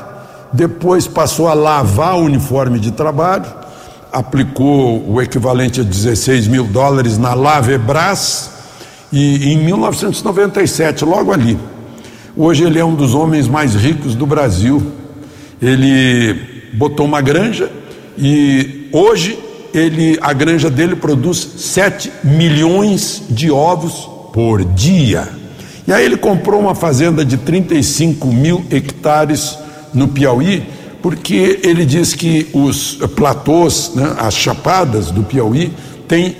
depois 0.52 1.06
passou 1.06 1.48
a 1.48 1.54
lavar 1.54 2.16
o 2.16 2.24
uniforme 2.24 2.78
de 2.78 2.90
trabalho, 2.92 3.46
aplicou 4.12 5.04
o 5.08 5.20
equivalente 5.20 5.80
a 5.80 5.84
16 5.84 6.48
mil 6.48 6.64
dólares 6.64 7.18
na 7.18 7.34
Lavebras 7.34 8.50
e 9.12 9.52
em 9.52 9.58
1997, 9.58 11.04
logo 11.04 11.32
ali, 11.32 11.58
hoje 12.36 12.64
ele 12.64 12.78
é 12.78 12.84
um 12.84 12.94
dos 12.94 13.14
homens 13.14 13.48
mais 13.48 13.74
ricos 13.74 14.14
do 14.14 14.26
Brasil. 14.26 14.92
Ele 15.60 16.68
botou 16.74 17.06
uma 17.06 17.20
granja 17.20 17.70
e 18.18 18.88
hoje 18.92 19.38
ele, 19.72 20.18
a 20.20 20.32
granja 20.32 20.68
dele 20.68 20.94
produz 20.94 21.38
7 21.56 22.12
milhões 22.22 23.22
de 23.30 23.50
ovos 23.50 24.08
por 24.32 24.64
dia. 24.64 25.28
E 25.86 25.92
aí 25.92 26.04
ele 26.04 26.18
comprou 26.18 26.60
uma 26.60 26.74
fazenda 26.74 27.24
de 27.24 27.38
35 27.38 28.26
mil 28.28 28.64
hectares 28.70 29.58
no 29.94 30.08
Piauí, 30.08 30.66
porque 31.02 31.60
ele 31.62 31.84
diz 31.84 32.14
que 32.14 32.48
os 32.52 32.98
platôs, 33.14 33.92
né, 33.94 34.16
as 34.18 34.34
chapadas 34.34 35.10
do 35.10 35.22
Piauí, 35.22 35.72
têm 36.06 36.36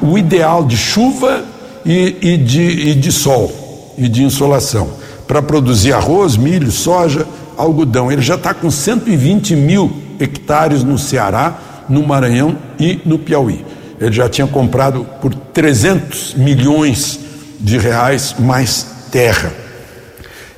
o 0.00 0.16
ideal 0.16 0.64
de 0.64 0.76
chuva 0.76 1.44
e, 1.84 2.16
e, 2.20 2.36
de, 2.36 2.62
e 2.62 2.94
de 2.94 3.12
sol 3.12 3.94
e 3.98 4.08
de 4.08 4.22
insolação 4.22 4.90
para 5.26 5.42
produzir 5.42 5.92
arroz, 5.92 6.36
milho, 6.36 6.72
soja, 6.72 7.26
algodão. 7.56 8.10
Ele 8.10 8.22
já 8.22 8.34
está 8.34 8.52
com 8.52 8.70
120 8.70 9.54
mil 9.54 9.92
hectares 10.18 10.82
no 10.82 10.98
Ceará, 10.98 11.84
no 11.88 12.06
Maranhão 12.06 12.56
e 12.78 13.00
no 13.04 13.18
Piauí. 13.18 13.64
Ele 14.00 14.12
já 14.12 14.28
tinha 14.28 14.46
comprado 14.46 15.06
por 15.20 15.34
300 15.34 16.34
milhões 16.34 17.20
de 17.60 17.78
reais 17.78 18.34
mais 18.38 18.86
terra. 19.12 19.52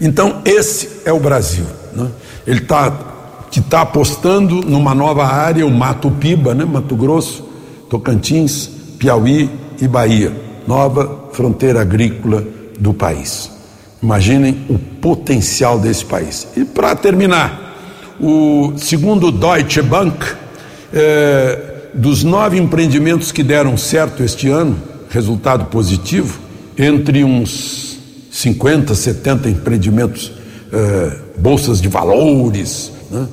Então, 0.00 0.40
esse 0.44 0.88
é 1.05 1.12
o 1.12 1.18
Brasil. 1.18 1.66
Né? 1.92 2.07
Ele 2.46 2.61
está 2.61 3.12
que 3.53 3.61
está 3.61 3.83
apostando 3.83 4.62
numa 4.62 4.95
nova 4.95 5.27
área, 5.27 5.67
o 5.67 5.71
Mato 5.71 6.11
Piba, 6.11 6.55
né? 6.55 6.65
Mato 6.65 6.97
Grosso, 6.97 7.47
Tocantins, 7.91 8.71
Piauí 8.99 9.51
e 9.79 9.87
Bahia, 9.87 10.35
nova 10.67 11.29
fronteira 11.33 11.83
agrícola 11.83 12.43
do 12.81 12.95
país. 12.95 13.51
Imaginem 14.03 14.65
o 14.71 14.79
potencial 14.79 15.79
desse 15.79 16.03
país. 16.03 16.49
E 16.57 16.65
para 16.65 16.97
terminar, 16.97 17.77
o 18.19 18.73
segundo 18.79 19.31
Deutsche 19.31 19.83
Bank, 19.83 20.25
é, 20.91 21.91
dos 21.93 22.25
nove 22.25 22.57
empreendimentos 22.57 23.31
que 23.31 23.43
deram 23.43 23.77
certo 23.77 24.23
este 24.23 24.49
ano, 24.49 24.79
resultado 25.11 25.67
positivo, 25.67 26.41
entre 26.79 27.23
uns 27.23 27.99
50, 28.31 28.95
70 28.95 29.51
empreendimentos, 29.51 30.33
é, 30.73 31.19
bolsas 31.37 31.83
de 31.83 31.88
valores, 31.88 32.91
né? 33.11 33.29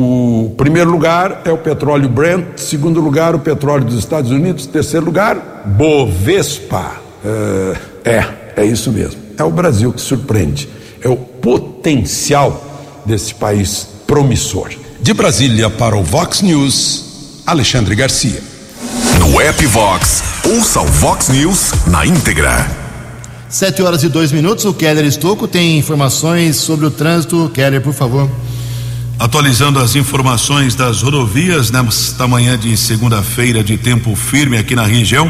O 0.00 0.54
primeiro 0.56 0.88
lugar 0.88 1.42
é 1.44 1.50
o 1.50 1.58
petróleo 1.58 2.08
Brent, 2.08 2.56
segundo 2.58 3.00
lugar 3.00 3.34
o 3.34 3.40
petróleo 3.40 3.84
dos 3.84 3.98
Estados 3.98 4.30
Unidos, 4.30 4.64
terceiro 4.64 5.04
lugar 5.04 5.64
Bovespa. 5.66 6.92
É, 7.24 7.76
é, 8.04 8.24
é 8.58 8.64
isso 8.64 8.92
mesmo. 8.92 9.20
É 9.36 9.42
o 9.42 9.50
Brasil 9.50 9.92
que 9.92 10.00
surpreende. 10.00 10.68
É 11.02 11.08
o 11.08 11.16
potencial 11.16 13.02
desse 13.04 13.34
país 13.34 13.88
promissor. 14.06 14.70
De 15.00 15.12
Brasília 15.12 15.68
para 15.68 15.96
o 15.96 16.04
Vox 16.04 16.42
News, 16.42 17.42
Alexandre 17.44 17.96
Garcia. 17.96 18.40
No 19.18 19.40
app 19.40 19.66
Vox, 19.66 20.22
ouça 20.48 20.80
o 20.80 20.86
Vox 20.86 21.28
News 21.28 21.72
na 21.88 22.06
íntegra. 22.06 22.70
Sete 23.48 23.82
horas 23.82 24.04
e 24.04 24.08
dois 24.08 24.30
minutos. 24.30 24.64
O 24.64 24.72
Keller 24.72 25.04
Estocco 25.04 25.48
tem 25.48 25.76
informações 25.76 26.54
sobre 26.54 26.86
o 26.86 26.90
trânsito. 26.92 27.50
Keller, 27.52 27.82
por 27.82 27.92
favor. 27.92 28.30
Atualizando 29.18 29.80
as 29.80 29.96
informações 29.96 30.76
das 30.76 31.02
rodovias 31.02 31.72
nesta 31.72 32.28
manhã 32.28 32.56
de 32.56 32.76
segunda-feira 32.76 33.64
de 33.64 33.76
tempo 33.76 34.14
firme 34.14 34.56
aqui 34.56 34.76
na 34.76 34.86
região. 34.86 35.28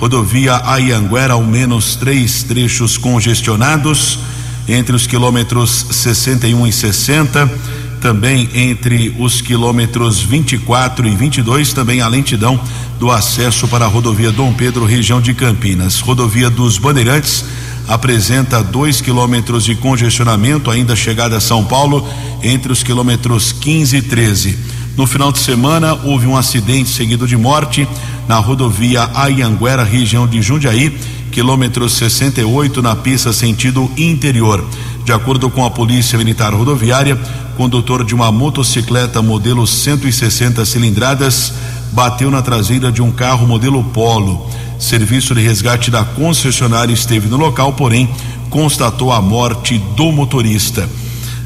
Rodovia 0.00 0.62
Ayanguera, 0.64 1.34
ao 1.34 1.42
menos 1.42 1.96
três 1.96 2.42
trechos 2.42 2.96
congestionados 2.96 4.18
entre 4.66 4.96
os 4.96 5.06
quilômetros 5.06 5.86
61 5.90 6.66
e 6.66 6.72
60, 6.72 7.52
também 8.00 8.48
entre 8.54 9.14
os 9.18 9.42
quilômetros 9.42 10.22
24 10.22 11.06
e 11.06 11.14
22, 11.14 11.74
também 11.74 12.00
a 12.00 12.08
lentidão 12.08 12.58
do 12.98 13.10
acesso 13.10 13.68
para 13.68 13.84
a 13.84 13.88
rodovia 13.88 14.32
Dom 14.32 14.54
Pedro, 14.54 14.86
região 14.86 15.20
de 15.20 15.34
Campinas. 15.34 16.00
Rodovia 16.00 16.48
dos 16.48 16.78
Bandeirantes 16.78 17.44
apresenta 17.88 18.62
dois 18.62 19.00
quilômetros 19.00 19.64
de 19.64 19.74
congestionamento, 19.74 20.70
ainda 20.70 20.96
chegada 20.96 21.36
a 21.36 21.40
São 21.40 21.64
Paulo, 21.64 22.06
entre 22.42 22.72
os 22.72 22.82
quilômetros 22.82 23.52
15 23.52 23.96
e 23.96 24.02
13. 24.02 24.58
No 24.96 25.06
final 25.06 25.30
de 25.30 25.38
semana, 25.38 25.94
houve 26.04 26.26
um 26.26 26.36
acidente 26.36 26.88
seguido 26.88 27.26
de 27.26 27.36
morte 27.36 27.86
na 28.26 28.38
rodovia 28.38 29.10
Ayanguera, 29.14 29.84
região 29.84 30.26
de 30.26 30.40
Jundiaí, 30.40 30.96
quilômetro 31.30 31.88
68, 31.88 32.80
na 32.80 32.96
pista 32.96 33.32
sentido 33.32 33.90
interior. 33.96 34.64
De 35.04 35.12
acordo 35.12 35.50
com 35.50 35.64
a 35.64 35.70
Polícia 35.70 36.18
Militar 36.18 36.54
Rodoviária, 36.54 37.16
condutor 37.56 38.04
de 38.04 38.14
uma 38.14 38.32
motocicleta 38.32 39.20
modelo 39.22 39.66
160 39.66 40.64
cilindradas 40.64 41.52
bateu 41.92 42.30
na 42.30 42.42
traseira 42.42 42.90
de 42.90 43.00
um 43.00 43.10
carro 43.10 43.46
modelo 43.46 43.84
Polo. 43.84 44.50
Serviço 44.78 45.34
de 45.34 45.40
resgate 45.40 45.90
da 45.90 46.04
concessionária 46.04 46.92
esteve 46.92 47.28
no 47.28 47.36
local, 47.36 47.72
porém 47.72 48.08
constatou 48.50 49.12
a 49.12 49.20
morte 49.20 49.78
do 49.96 50.12
motorista, 50.12 50.88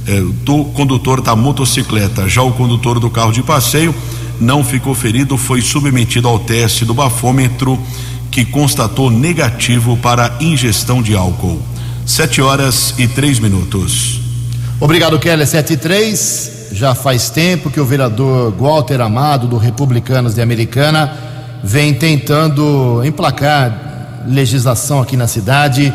eh, 0.07 0.21
do 0.45 0.65
condutor 0.67 1.21
da 1.21 1.37
motocicleta. 1.37 2.29
Já 2.29 2.43
o 2.43 2.53
condutor 2.53 2.99
do 2.99 3.09
carro 3.09 3.33
de 3.33 3.43
passeio 3.43 3.95
não 4.41 4.65
ficou 4.65 4.95
ferido, 4.95 5.37
foi 5.37 5.61
submetido 5.61 6.27
ao 6.27 6.39
teste 6.39 6.85
do 6.85 6.95
bafômetro 6.95 7.79
que 8.31 8.45
constatou 8.45 9.11
negativo 9.11 9.97
para 9.97 10.37
ingestão 10.41 11.03
de 11.03 11.15
álcool. 11.15 11.61
Sete 12.07 12.41
horas 12.41 12.95
e 12.99 13.07
três 13.07 13.39
minutos. 13.39 14.21
Obrigado, 14.81 15.19
Keller. 15.19 15.47
Sete 15.47 15.75
e 15.75 15.77
três. 15.77 16.69
Já 16.73 16.95
faz 16.95 17.31
tempo 17.31 17.71
que 17.71 17.81
o 17.81 17.85
vereador 17.85 18.53
Walter 18.59 19.01
Amado, 19.01 19.47
do 19.47 19.57
Republicanos 19.57 20.35
de 20.35 20.41
Americana, 20.41 21.30
vem 21.63 21.95
tentando 21.95 23.03
emplacar 23.05 24.25
legislação 24.27 25.01
aqui 25.01 25.17
na 25.17 25.27
cidade 25.27 25.93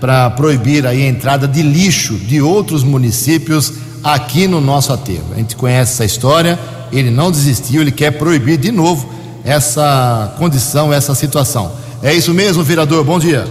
para 0.00 0.30
proibir 0.30 0.86
a 0.86 0.94
entrada 0.94 1.46
de 1.46 1.62
lixo 1.62 2.14
de 2.14 2.42
outros 2.42 2.82
municípios 2.82 3.72
aqui 4.02 4.46
no 4.48 4.60
nosso 4.60 4.92
aterro. 4.92 5.26
A 5.32 5.36
gente 5.36 5.54
conhece 5.54 5.92
essa 5.92 6.04
história, 6.04 6.58
ele 6.92 7.10
não 7.10 7.30
desistiu, 7.30 7.80
ele 7.80 7.92
quer 7.92 8.10
proibir 8.12 8.58
de 8.58 8.72
novo 8.72 9.08
essa 9.44 10.34
condição, 10.38 10.92
essa 10.92 11.14
situação. 11.14 11.72
É 12.02 12.12
isso 12.12 12.34
mesmo, 12.34 12.62
vereador? 12.62 13.04
Bom 13.04 13.18
dia. 13.18 13.46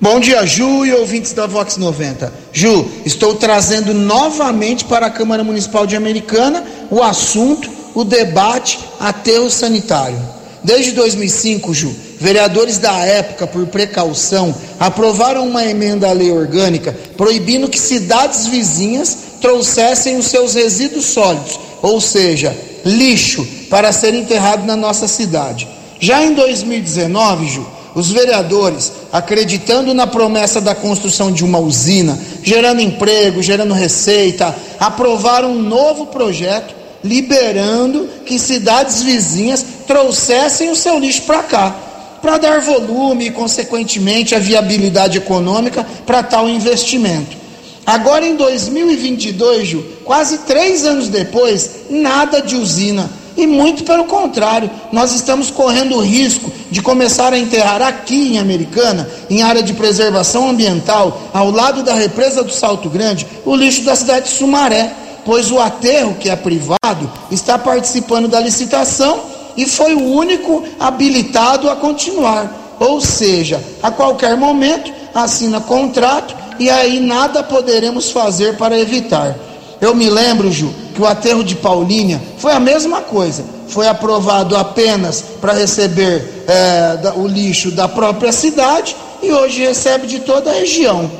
Bom 0.00 0.20
dia, 0.20 0.44
Ju 0.44 0.84
e 0.84 0.92
ouvintes 0.92 1.32
da 1.32 1.46
Vox 1.46 1.76
90. 1.76 2.32
Ju, 2.52 2.86
estou 3.06 3.36
trazendo 3.36 3.94
novamente 3.94 4.84
para 4.84 5.06
a 5.06 5.10
Câmara 5.10 5.42
Municipal 5.42 5.86
de 5.86 5.96
Americana 5.96 6.62
o 6.90 7.02
assunto, 7.02 7.70
o 7.94 8.04
debate 8.04 8.78
aterro 8.98 9.50
sanitário. 9.50 10.20
Desde 10.62 10.92
2005, 10.92 11.74
Ju, 11.74 11.94
vereadores 12.18 12.78
da 12.78 12.98
época, 13.00 13.46
por 13.46 13.66
precaução, 13.66 14.54
aprovaram 14.80 15.46
uma 15.46 15.64
emenda 15.64 16.08
à 16.08 16.12
lei 16.12 16.32
orgânica 16.32 16.96
proibindo 17.18 17.68
que 17.68 17.78
cidades 17.78 18.46
vizinhas 18.46 19.16
trouxessem 19.42 20.16
os 20.16 20.26
seus 20.26 20.54
resíduos 20.54 21.04
sólidos, 21.04 21.60
ou 21.82 22.00
seja, 22.00 22.56
lixo, 22.82 23.46
para 23.68 23.92
ser 23.92 24.14
enterrado 24.14 24.64
na 24.64 24.74
nossa 24.74 25.06
cidade. 25.06 25.68
Já 26.00 26.24
em 26.24 26.32
2019, 26.32 27.46
Ju, 27.46 27.66
os 27.94 28.10
vereadores, 28.10 28.90
acreditando 29.12 29.92
na 29.92 30.06
promessa 30.06 30.60
da 30.60 30.74
construção 30.74 31.30
de 31.30 31.44
uma 31.44 31.58
usina, 31.58 32.18
gerando 32.42 32.80
emprego, 32.80 33.42
gerando 33.42 33.74
receita, 33.74 34.54
aprovaram 34.80 35.52
um 35.52 35.62
novo 35.62 36.06
projeto 36.06 36.83
liberando 37.04 38.08
que 38.24 38.38
cidades 38.38 39.02
vizinhas 39.02 39.64
trouxessem 39.86 40.70
o 40.70 40.76
seu 40.76 40.98
lixo 40.98 41.22
para 41.22 41.42
cá, 41.42 41.76
para 42.22 42.38
dar 42.38 42.60
volume 42.62 43.26
e, 43.26 43.30
consequentemente, 43.30 44.34
a 44.34 44.38
viabilidade 44.38 45.18
econômica 45.18 45.86
para 46.06 46.22
tal 46.22 46.48
investimento. 46.48 47.36
Agora, 47.84 48.26
em 48.26 48.34
2022, 48.34 49.68
Ju, 49.68 49.84
quase 50.04 50.38
três 50.38 50.86
anos 50.86 51.08
depois, 51.08 51.82
nada 51.90 52.40
de 52.40 52.56
usina 52.56 53.10
e 53.36 53.46
muito 53.46 53.84
pelo 53.84 54.04
contrário, 54.04 54.70
nós 54.92 55.12
estamos 55.12 55.50
correndo 55.50 55.96
o 55.96 56.00
risco 56.00 56.50
de 56.70 56.80
começar 56.80 57.32
a 57.32 57.38
enterrar 57.38 57.82
aqui 57.82 58.32
em 58.32 58.38
Americana, 58.38 59.08
em 59.28 59.42
área 59.42 59.62
de 59.62 59.74
preservação 59.74 60.48
ambiental, 60.48 61.30
ao 61.34 61.50
lado 61.50 61.82
da 61.82 61.94
represa 61.94 62.42
do 62.44 62.52
Salto 62.52 62.88
Grande, 62.88 63.26
o 63.44 63.54
lixo 63.54 63.82
da 63.82 63.96
cidade 63.96 64.26
de 64.26 64.36
Sumaré, 64.36 64.92
pois 65.24 65.50
o 65.50 65.58
aterro, 65.58 66.14
que 66.14 66.28
é 66.28 66.36
privado, 66.36 67.10
está 67.30 67.58
participando 67.58 68.28
da 68.28 68.40
licitação 68.40 69.20
e 69.56 69.66
foi 69.66 69.94
o 69.94 70.12
único 70.12 70.64
habilitado 70.78 71.70
a 71.70 71.76
continuar. 71.76 72.76
Ou 72.80 73.00
seja, 73.00 73.62
a 73.82 73.90
qualquer 73.90 74.36
momento 74.36 74.92
assina 75.14 75.60
contrato 75.60 76.34
e 76.58 76.68
aí 76.68 77.00
nada 77.00 77.42
poderemos 77.42 78.10
fazer 78.10 78.56
para 78.56 78.78
evitar. 78.78 79.36
Eu 79.80 79.94
me 79.94 80.08
lembro, 80.08 80.50
Ju, 80.50 80.72
que 80.94 81.02
o 81.02 81.06
aterro 81.06 81.44
de 81.44 81.54
Paulínia 81.56 82.20
foi 82.38 82.52
a 82.52 82.60
mesma 82.60 83.00
coisa. 83.02 83.44
Foi 83.68 83.88
aprovado 83.88 84.56
apenas 84.56 85.22
para 85.40 85.52
receber 85.52 86.44
é, 86.46 87.12
o 87.16 87.26
lixo 87.26 87.70
da 87.70 87.88
própria 87.88 88.32
cidade 88.32 88.94
e 89.22 89.32
hoje 89.32 89.64
recebe 89.64 90.06
de 90.06 90.20
toda 90.20 90.50
a 90.50 90.54
região. 90.54 91.10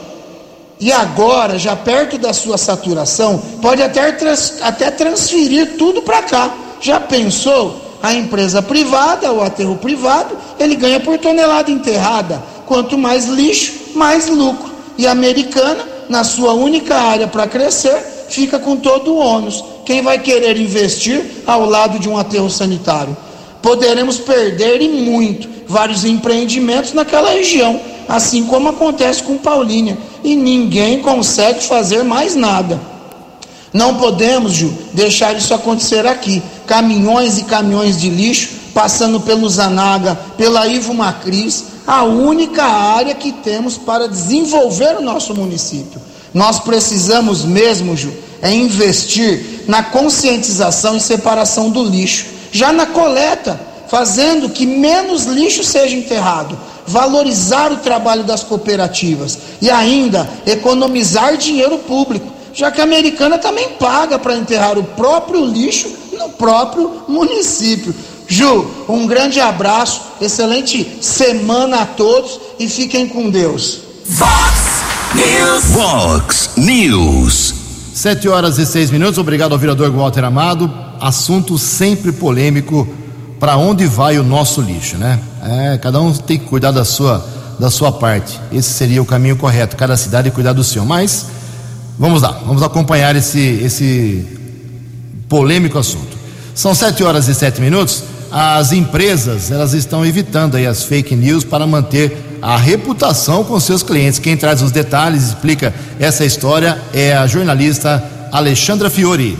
E 0.84 0.92
agora, 0.92 1.58
já 1.58 1.74
perto 1.74 2.18
da 2.18 2.34
sua 2.34 2.58
saturação, 2.58 3.42
pode 3.62 3.82
até, 3.82 4.12
trans, 4.12 4.58
até 4.60 4.90
transferir 4.90 5.78
tudo 5.78 6.02
para 6.02 6.20
cá. 6.20 6.54
Já 6.78 7.00
pensou? 7.00 7.80
A 8.02 8.12
empresa 8.12 8.60
privada, 8.60 9.32
o 9.32 9.40
aterro 9.40 9.76
privado, 9.76 10.36
ele 10.60 10.76
ganha 10.76 11.00
por 11.00 11.16
tonelada 11.16 11.70
enterrada. 11.70 12.42
Quanto 12.66 12.98
mais 12.98 13.24
lixo, 13.24 13.72
mais 13.94 14.28
lucro. 14.28 14.70
E 14.98 15.06
a 15.06 15.12
americana, 15.12 15.88
na 16.10 16.22
sua 16.22 16.52
única 16.52 16.94
área 16.94 17.28
para 17.28 17.46
crescer, 17.46 18.26
fica 18.28 18.58
com 18.58 18.76
todo 18.76 19.14
o 19.14 19.16
ônus. 19.16 19.64
Quem 19.86 20.02
vai 20.02 20.18
querer 20.18 20.60
investir 20.60 21.24
ao 21.46 21.64
lado 21.64 21.98
de 21.98 22.10
um 22.10 22.18
aterro 22.18 22.50
sanitário? 22.50 23.16
Poderemos 23.62 24.18
perder 24.18 24.82
e 24.82 24.88
muito 24.88 25.48
vários 25.66 26.04
empreendimentos 26.04 26.92
naquela 26.92 27.30
região, 27.30 27.80
assim 28.08 28.44
como 28.44 28.68
acontece 28.68 29.22
com 29.22 29.38
Paulínia, 29.38 29.98
e 30.22 30.36
ninguém 30.36 31.00
consegue 31.00 31.64
fazer 31.64 32.02
mais 32.02 32.34
nada. 32.34 32.80
Não 33.72 33.96
podemos, 33.96 34.52
Ju, 34.52 34.72
deixar 34.92 35.36
isso 35.36 35.52
acontecer 35.52 36.06
aqui. 36.06 36.42
Caminhões 36.66 37.38
e 37.38 37.44
caminhões 37.44 38.00
de 38.00 38.08
lixo 38.08 38.64
passando 38.74 39.20
pelo 39.20 39.48
Zanaga, 39.48 40.18
pela 40.36 40.66
Ivo 40.66 40.92
Macris, 40.92 41.64
a 41.86 42.02
única 42.02 42.64
área 42.64 43.14
que 43.14 43.30
temos 43.30 43.78
para 43.78 44.08
desenvolver 44.08 44.96
o 44.96 45.02
nosso 45.02 45.34
município. 45.34 46.00
Nós 46.34 46.58
precisamos 46.58 47.44
mesmo, 47.44 47.96
Ju, 47.96 48.12
é 48.42 48.52
investir 48.52 49.62
na 49.68 49.82
conscientização 49.82 50.96
e 50.96 51.00
separação 51.00 51.70
do 51.70 51.84
lixo, 51.84 52.26
já 52.50 52.72
na 52.72 52.86
coleta, 52.86 53.60
fazendo 53.88 54.48
que 54.48 54.66
menos 54.66 55.24
lixo 55.24 55.62
seja 55.62 55.94
enterrado, 55.94 56.58
valorizar 56.86 57.72
o 57.72 57.78
trabalho 57.78 58.24
das 58.24 58.42
cooperativas 58.42 59.38
e 59.60 59.70
ainda 59.70 60.28
economizar 60.46 61.36
dinheiro 61.36 61.78
público, 61.78 62.32
já 62.52 62.70
que 62.70 62.80
a 62.80 62.84
americana 62.84 63.38
também 63.38 63.70
paga 63.70 64.18
para 64.18 64.36
enterrar 64.36 64.78
o 64.78 64.84
próprio 64.84 65.44
lixo 65.44 65.88
no 66.12 66.30
próprio 66.30 67.02
município. 67.08 67.94
Ju, 68.26 68.66
um 68.88 69.06
grande 69.06 69.40
abraço, 69.40 70.00
excelente 70.20 70.98
semana 71.00 71.82
a 71.82 71.86
todos 71.86 72.40
e 72.58 72.68
fiquem 72.68 73.06
com 73.06 73.28
Deus. 73.28 73.80
Vox 74.06 74.64
News. 75.14 75.64
Vox 75.66 76.50
News. 76.56 77.54
Sete 77.94 78.28
horas 78.28 78.58
e 78.58 78.66
seis 78.66 78.90
minutos. 78.90 79.18
Obrigado 79.18 79.52
ao 79.52 79.58
vereador 79.58 79.90
Walter 79.90 80.24
Amado. 80.24 80.72
Assunto 81.00 81.58
sempre 81.58 82.12
polêmico. 82.12 82.88
Para 83.38 83.56
onde 83.56 83.86
vai 83.86 84.18
o 84.18 84.24
nosso 84.24 84.60
lixo, 84.60 84.96
né? 84.96 85.18
É, 85.42 85.78
cada 85.78 86.00
um 86.00 86.12
tem 86.12 86.38
que 86.38 86.46
cuidar 86.46 86.70
da 86.70 86.84
sua, 86.84 87.26
da 87.58 87.70
sua 87.70 87.92
parte. 87.92 88.40
Esse 88.52 88.72
seria 88.72 89.02
o 89.02 89.06
caminho 89.06 89.36
correto. 89.36 89.76
Cada 89.76 89.96
cidade 89.96 90.30
cuidar 90.30 90.52
do 90.52 90.64
seu. 90.64 90.84
Mas 90.84 91.26
vamos 91.98 92.22
lá, 92.22 92.40
vamos 92.46 92.62
acompanhar 92.62 93.14
esse, 93.16 93.38
esse 93.38 94.26
polêmico 95.28 95.78
assunto. 95.78 96.16
São 96.54 96.74
sete 96.74 97.02
horas 97.02 97.28
e 97.28 97.34
sete 97.34 97.60
minutos. 97.60 98.04
As 98.30 98.72
empresas 98.72 99.50
elas 99.50 99.74
estão 99.74 100.04
evitando 100.04 100.56
aí 100.56 100.66
as 100.66 100.82
fake 100.82 101.14
news 101.14 101.44
para 101.44 101.66
manter 101.66 102.38
a 102.40 102.56
reputação 102.56 103.44
com 103.44 103.58
seus 103.60 103.82
clientes. 103.82 104.18
Quem 104.18 104.36
traz 104.36 104.60
os 104.60 104.70
detalhes, 104.70 105.28
explica 105.28 105.72
essa 105.98 106.24
história 106.24 106.78
é 106.92 107.14
a 107.16 107.26
jornalista 107.26 108.02
Alexandra 108.30 108.90
Fiore. 108.90 109.38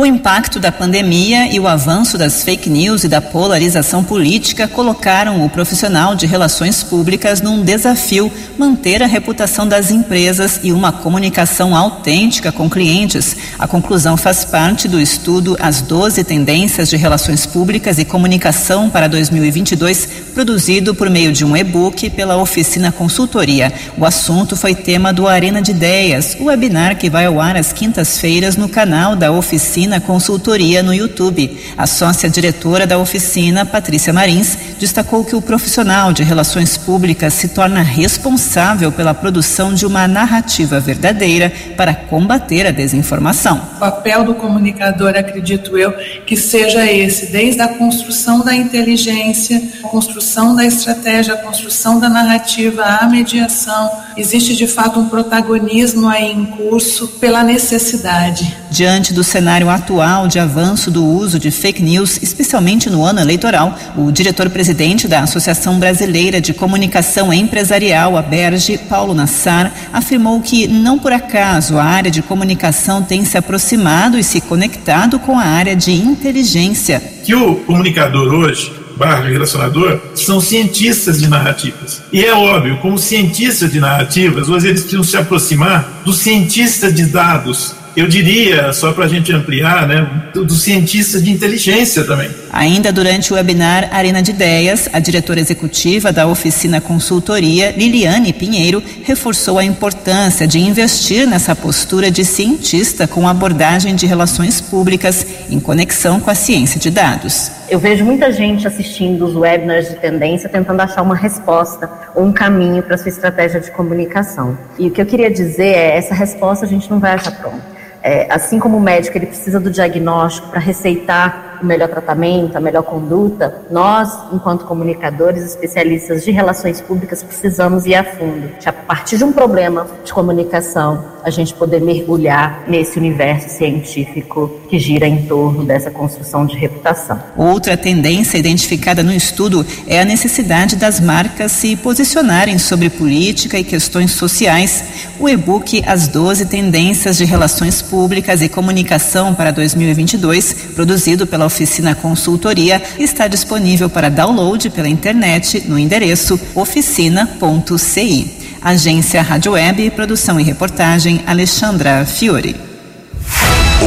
O 0.00 0.06
impacto 0.06 0.60
da 0.60 0.70
pandemia 0.70 1.52
e 1.52 1.58
o 1.58 1.66
avanço 1.66 2.16
das 2.16 2.44
fake 2.44 2.70
news 2.70 3.02
e 3.02 3.08
da 3.08 3.20
polarização 3.20 4.04
política 4.04 4.68
colocaram 4.68 5.44
o 5.44 5.50
profissional 5.50 6.14
de 6.14 6.24
relações 6.24 6.84
públicas 6.84 7.40
num 7.40 7.64
desafio 7.64 8.30
manter 8.56 9.02
a 9.02 9.08
reputação 9.08 9.66
das 9.66 9.90
empresas 9.90 10.60
e 10.62 10.70
uma 10.70 10.92
comunicação 10.92 11.74
autêntica 11.74 12.52
com 12.52 12.70
clientes. 12.70 13.36
A 13.58 13.66
conclusão 13.66 14.16
faz 14.16 14.44
parte 14.44 14.86
do 14.86 15.00
estudo 15.00 15.56
As 15.58 15.82
12 15.82 16.22
Tendências 16.22 16.88
de 16.88 16.96
Relações 16.96 17.44
Públicas 17.44 17.98
e 17.98 18.04
Comunicação 18.04 18.88
para 18.88 19.08
2022, 19.08 20.08
produzido 20.32 20.94
por 20.94 21.10
meio 21.10 21.32
de 21.32 21.44
um 21.44 21.56
e-book 21.56 22.08
pela 22.10 22.36
Oficina 22.36 22.92
Consultoria. 22.92 23.72
O 23.96 24.06
assunto 24.06 24.54
foi 24.54 24.76
tema 24.76 25.12
do 25.12 25.26
Arena 25.26 25.60
de 25.60 25.72
Ideias, 25.72 26.36
o 26.38 26.44
webinar 26.44 26.96
que 26.96 27.10
vai 27.10 27.26
ao 27.26 27.40
ar 27.40 27.56
às 27.56 27.72
quintas-feiras 27.72 28.56
no 28.56 28.68
canal 28.68 29.16
da 29.16 29.32
Oficina 29.32 29.87
Oficina 29.88 30.00
Consultoria 30.00 30.82
no 30.82 30.92
YouTube. 30.92 31.58
A 31.76 31.86
sócia 31.86 32.28
diretora 32.28 32.86
da 32.86 32.98
oficina, 32.98 33.64
Patrícia 33.64 34.12
Marins, 34.12 34.58
destacou 34.78 35.24
que 35.24 35.34
o 35.34 35.40
profissional 35.40 36.12
de 36.12 36.22
relações 36.22 36.76
públicas 36.76 37.32
se 37.32 37.48
torna 37.48 37.80
responsável 37.80 38.92
pela 38.92 39.14
produção 39.14 39.72
de 39.72 39.86
uma 39.86 40.06
narrativa 40.06 40.78
verdadeira 40.78 41.50
para 41.74 41.94
combater 41.94 42.66
a 42.66 42.70
desinformação. 42.70 43.62
O 43.76 43.78
papel 43.78 44.24
do 44.24 44.34
comunicador, 44.34 45.16
acredito 45.16 45.78
eu, 45.78 45.92
que 46.26 46.36
seja 46.36 46.84
esse, 46.90 47.32
desde 47.32 47.62
a 47.62 47.68
construção 47.68 48.40
da 48.40 48.54
inteligência, 48.54 49.62
a 49.82 49.88
construção 49.88 50.54
da 50.54 50.66
estratégia, 50.66 51.32
a 51.32 51.38
construção 51.38 51.98
da 51.98 52.10
narrativa, 52.10 52.82
a 52.84 53.08
mediação 53.08 53.90
existe 54.18 54.56
de 54.56 54.66
fato 54.66 54.98
um 54.98 55.08
protagonismo 55.08 56.08
aí 56.08 56.32
em 56.32 56.44
curso 56.44 57.06
pela 57.20 57.44
necessidade. 57.44 58.56
Diante 58.70 59.14
do 59.14 59.22
cenário 59.22 59.70
atual 59.70 60.26
de 60.26 60.38
avanço 60.38 60.90
do 60.90 61.04
uso 61.04 61.38
de 61.38 61.50
fake 61.50 61.82
news, 61.82 62.18
especialmente 62.20 62.90
no 62.90 63.04
ano 63.04 63.20
eleitoral, 63.20 63.78
o 63.96 64.10
diretor-presidente 64.10 65.06
da 65.06 65.20
Associação 65.20 65.78
Brasileira 65.78 66.40
de 66.40 66.52
Comunicação 66.52 67.32
Empresarial, 67.32 68.16
a 68.16 68.22
Berge, 68.22 68.76
Paulo 68.76 69.14
Nassar, 69.14 69.72
afirmou 69.92 70.40
que 70.40 70.66
não 70.66 70.98
por 70.98 71.12
acaso 71.12 71.78
a 71.78 71.84
área 71.84 72.10
de 72.10 72.20
comunicação 72.20 73.02
tem 73.02 73.24
se 73.24 73.38
aproximado 73.38 74.18
e 74.18 74.24
se 74.24 74.40
conectado 74.40 75.18
com 75.18 75.38
a 75.38 75.44
área 75.44 75.76
de 75.76 75.92
inteligência. 75.92 77.00
Que 77.24 77.34
o 77.34 77.56
comunicador 77.56 78.34
hoje 78.34 78.77
barra 78.98 79.28
relacionador 79.28 80.00
são 80.14 80.40
cientistas 80.40 81.20
de 81.20 81.28
narrativas. 81.28 82.02
E 82.12 82.24
é 82.24 82.34
óbvio, 82.34 82.78
como 82.78 82.98
cientistas 82.98 83.70
de 83.70 83.80
narrativas, 83.80 84.48
hoje 84.48 84.68
eles 84.68 84.80
precisam 84.80 85.04
se 85.04 85.16
aproximar 85.16 86.02
dos 86.04 86.18
cientistas 86.18 86.94
de 86.94 87.06
dados, 87.06 87.74
eu 87.98 88.06
diria, 88.06 88.72
só 88.72 88.92
para 88.92 89.06
a 89.06 89.08
gente 89.08 89.32
ampliar, 89.32 89.88
né, 89.88 90.08
dos 90.32 90.62
cientistas 90.62 91.20
de 91.20 91.32
inteligência 91.32 92.04
também. 92.04 92.30
Ainda 92.52 92.92
durante 92.92 93.32
o 93.32 93.34
webinar 93.36 93.88
Arena 93.92 94.22
de 94.22 94.30
Ideias, 94.30 94.88
a 94.92 95.00
diretora 95.00 95.40
executiva 95.40 96.12
da 96.12 96.24
oficina 96.28 96.80
consultoria, 96.80 97.74
Liliane 97.76 98.32
Pinheiro, 98.32 98.80
reforçou 99.02 99.58
a 99.58 99.64
importância 99.64 100.46
de 100.46 100.60
investir 100.60 101.26
nessa 101.26 101.56
postura 101.56 102.08
de 102.08 102.24
cientista 102.24 103.08
com 103.08 103.28
abordagem 103.28 103.96
de 103.96 104.06
relações 104.06 104.60
públicas 104.60 105.26
em 105.50 105.58
conexão 105.58 106.20
com 106.20 106.30
a 106.30 106.36
ciência 106.36 106.78
de 106.78 106.90
dados. 106.90 107.57
Eu 107.70 107.78
vejo 107.78 108.02
muita 108.02 108.32
gente 108.32 108.66
assistindo 108.66 109.26
os 109.26 109.36
webinars 109.36 109.90
de 109.90 109.96
tendência 109.96 110.48
tentando 110.48 110.80
achar 110.80 111.02
uma 111.02 111.14
resposta 111.14 111.90
ou 112.14 112.24
um 112.24 112.32
caminho 112.32 112.82
para 112.82 112.96
sua 112.96 113.10
estratégia 113.10 113.60
de 113.60 113.70
comunicação. 113.70 114.56
E 114.78 114.88
o 114.88 114.90
que 114.90 115.02
eu 115.02 115.04
queria 115.04 115.30
dizer 115.30 115.74
é, 115.74 115.96
essa 115.98 116.14
resposta 116.14 116.64
a 116.64 116.68
gente 116.68 116.90
não 116.90 116.98
vai 116.98 117.12
achar 117.12 117.30
pronta. 117.32 117.60
É, 118.02 118.26
assim 118.32 118.58
como 118.58 118.78
o 118.78 118.80
médico 118.80 119.18
ele 119.18 119.26
precisa 119.26 119.60
do 119.60 119.70
diagnóstico 119.70 120.48
para 120.48 120.60
receitar 120.60 121.47
o 121.62 121.66
melhor 121.66 121.88
tratamento, 121.88 122.56
a 122.56 122.60
melhor 122.60 122.82
conduta, 122.82 123.62
nós, 123.70 124.18
enquanto 124.32 124.64
comunicadores, 124.64 125.44
especialistas 125.44 126.24
de 126.24 126.30
relações 126.30 126.80
públicas, 126.80 127.22
precisamos 127.22 127.86
ir 127.86 127.94
a 127.94 128.04
fundo. 128.04 128.50
A 128.64 128.72
partir 128.72 129.18
de 129.18 129.24
um 129.24 129.32
problema 129.32 129.86
de 130.04 130.12
comunicação, 130.12 131.04
a 131.22 131.30
gente 131.30 131.54
poder 131.54 131.80
mergulhar 131.80 132.64
nesse 132.66 132.98
universo 132.98 133.50
científico 133.50 134.50
que 134.68 134.78
gira 134.78 135.06
em 135.06 135.26
torno 135.26 135.64
dessa 135.64 135.90
construção 135.90 136.46
de 136.46 136.56
reputação. 136.56 137.20
Outra 137.36 137.76
tendência 137.76 138.38
identificada 138.38 139.02
no 139.02 139.12
estudo 139.12 139.64
é 139.86 140.00
a 140.00 140.04
necessidade 140.04 140.76
das 140.76 141.00
marcas 141.00 141.52
se 141.52 141.76
posicionarem 141.76 142.58
sobre 142.58 142.88
política 142.88 143.58
e 143.58 143.64
questões 143.64 144.12
sociais. 144.12 144.84
O 145.18 145.28
e-book 145.28 145.82
As 145.86 146.08
12 146.08 146.46
Tendências 146.46 147.18
de 147.18 147.24
Relações 147.24 147.82
Públicas 147.82 148.40
e 148.40 148.48
Comunicação 148.48 149.34
para 149.34 149.50
2022, 149.50 150.52
produzido 150.74 151.26
pela 151.26 151.47
Oficina 151.48 151.94
Consultoria, 151.94 152.80
está 152.98 153.26
disponível 153.26 153.88
para 153.88 154.10
download 154.10 154.68
pela 154.68 154.88
internet 154.88 155.64
no 155.66 155.78
endereço 155.78 156.38
oficina.ci. 156.54 158.30
Agência 158.60 159.22
Rádio 159.22 159.52
Web, 159.52 159.90
produção 159.92 160.38
e 160.38 160.42
reportagem 160.42 161.22
Alexandra 161.26 162.04
Fiore. 162.04 162.54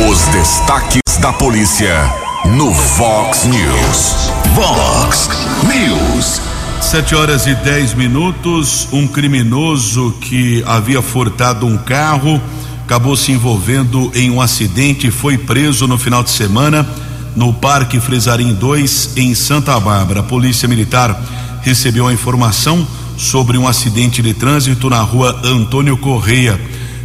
Os 0.09 0.19
destaques 0.29 1.01
da 1.21 1.31
polícia 1.31 1.95
no 2.57 2.71
Vox 2.71 3.45
News. 3.45 4.31
Vox 4.55 5.29
News. 5.63 6.41
Sete 6.81 7.13
horas 7.13 7.45
e 7.45 7.53
dez 7.53 7.93
minutos. 7.93 8.87
Um 8.91 9.07
criminoso 9.07 10.17
que 10.19 10.63
havia 10.65 11.01
furtado 11.01 11.67
um 11.67 11.77
carro 11.77 12.41
acabou 12.85 13.15
se 13.15 13.31
envolvendo 13.31 14.11
em 14.15 14.31
um 14.31 14.41
acidente 14.41 15.07
e 15.07 15.11
foi 15.11 15.37
preso 15.37 15.87
no 15.87 15.97
final 15.97 16.23
de 16.23 16.31
semana 16.31 16.85
no 17.35 17.53
Parque 17.53 17.99
Fresarim 17.99 18.53
2, 18.53 19.13
em 19.15 19.33
Santa 19.33 19.79
Bárbara. 19.79 20.19
A 20.19 20.23
Polícia 20.23 20.67
Militar 20.67 21.19
recebeu 21.61 22.07
a 22.07 22.13
informação 22.13 22.85
sobre 23.17 23.57
um 23.57 23.67
acidente 23.67 24.21
de 24.21 24.33
trânsito 24.33 24.89
na 24.89 25.01
rua 25.01 25.39
Antônio 25.43 25.95
Correia. 25.97 26.59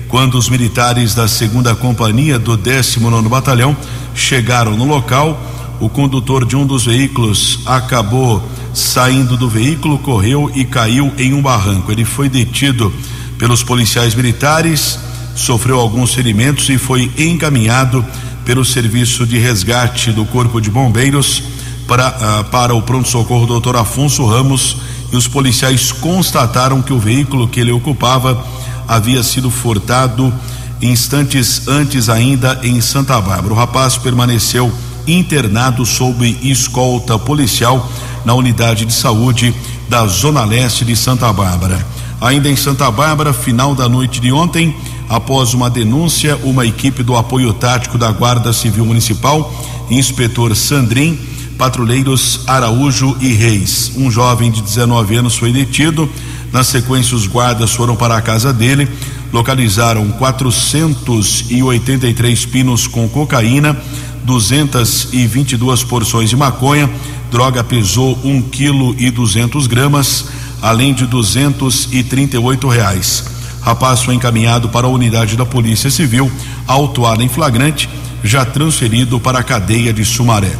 Quando 0.08 0.38
os 0.38 0.48
militares 0.48 1.14
da 1.14 1.28
segunda 1.28 1.74
companhia 1.74 2.38
do 2.38 2.56
19 2.56 3.28
Batalhão 3.28 3.76
chegaram 4.14 4.76
no 4.76 4.84
local, 4.84 5.38
o 5.80 5.88
condutor 5.88 6.44
de 6.46 6.56
um 6.56 6.66
dos 6.66 6.86
veículos 6.86 7.60
acabou 7.66 8.42
saindo 8.72 9.36
do 9.36 9.48
veículo, 9.48 9.98
correu 9.98 10.50
e 10.54 10.64
caiu 10.64 11.12
em 11.18 11.34
um 11.34 11.42
barranco. 11.42 11.90
Ele 11.90 12.04
foi 12.04 12.28
detido 12.28 12.92
pelos 13.38 13.62
policiais 13.62 14.14
militares, 14.14 14.98
sofreu 15.34 15.78
alguns 15.78 16.14
ferimentos 16.14 16.68
e 16.68 16.78
foi 16.78 17.10
encaminhado 17.18 18.04
pelo 18.46 18.64
serviço 18.64 19.26
de 19.26 19.36
resgate 19.38 20.12
do 20.12 20.24
Corpo 20.24 20.60
de 20.60 20.70
Bombeiros 20.70 21.42
para, 21.88 22.08
uh, 22.08 22.44
para 22.44 22.74
o 22.76 22.80
pronto-socorro 22.80 23.44
doutor 23.44 23.74
Afonso 23.74 24.24
Ramos 24.24 24.76
e 25.12 25.16
os 25.16 25.26
policiais 25.26 25.90
constataram 25.90 26.80
que 26.80 26.92
o 26.92 26.98
veículo 26.98 27.48
que 27.48 27.58
ele 27.58 27.72
ocupava 27.72 28.46
havia 28.86 29.20
sido 29.24 29.50
furtado 29.50 30.32
instantes 30.80 31.66
antes 31.66 32.08
ainda 32.08 32.60
em 32.62 32.80
Santa 32.80 33.20
Bárbara. 33.20 33.52
O 33.52 33.56
rapaz 33.56 33.98
permaneceu 33.98 34.72
internado 35.08 35.84
sob 35.84 36.38
escolta 36.40 37.18
policial 37.18 37.90
na 38.24 38.32
unidade 38.34 38.84
de 38.84 38.92
saúde 38.92 39.52
da 39.88 40.06
Zona 40.06 40.44
Leste 40.44 40.84
de 40.84 40.94
Santa 40.94 41.32
Bárbara. 41.32 41.84
Ainda 42.20 42.48
em 42.48 42.56
Santa 42.56 42.88
Bárbara, 42.92 43.32
final 43.32 43.74
da 43.74 43.88
noite 43.88 44.20
de 44.20 44.30
ontem, 44.30 44.74
após 45.08 45.54
uma 45.54 45.70
denúncia, 45.70 46.36
uma 46.42 46.66
equipe 46.66 47.02
do 47.02 47.16
apoio 47.16 47.52
tático 47.52 47.96
da 47.96 48.10
Guarda 48.10 48.52
Civil 48.52 48.84
Municipal, 48.84 49.52
inspetor 49.90 50.54
Sandrin, 50.56 51.18
patrulheiros 51.56 52.40
Araújo 52.46 53.16
e 53.20 53.32
Reis. 53.32 53.92
Um 53.96 54.10
jovem 54.10 54.50
de 54.50 54.60
19 54.62 55.16
anos 55.16 55.36
foi 55.36 55.52
detido. 55.52 56.10
Na 56.52 56.62
sequência, 56.62 57.16
os 57.16 57.26
guardas 57.26 57.72
foram 57.72 57.96
para 57.96 58.16
a 58.16 58.22
casa 58.22 58.52
dele, 58.52 58.86
localizaram 59.32 60.08
483 60.12 62.46
pinos 62.46 62.86
com 62.86 63.08
cocaína, 63.08 63.76
222 64.24 65.82
porções 65.84 66.30
de 66.30 66.36
maconha. 66.36 66.88
Droga 67.30 67.62
pesou 67.64 68.18
um 68.24 68.40
quilo 68.40 68.94
e 68.98 69.10
200 69.10 69.66
gramas, 69.66 70.26
além 70.62 70.94
de 70.94 71.04
238 71.06 72.68
reais. 72.68 73.35
Rapaz 73.66 74.04
foi 74.04 74.14
encaminhado 74.14 74.68
para 74.68 74.86
a 74.86 74.90
unidade 74.90 75.36
da 75.36 75.44
Polícia 75.44 75.90
Civil, 75.90 76.30
autuado 76.68 77.20
em 77.20 77.28
flagrante, 77.28 77.90
já 78.22 78.44
transferido 78.44 79.18
para 79.18 79.40
a 79.40 79.42
cadeia 79.42 79.92
de 79.92 80.04
Sumaré. 80.04 80.52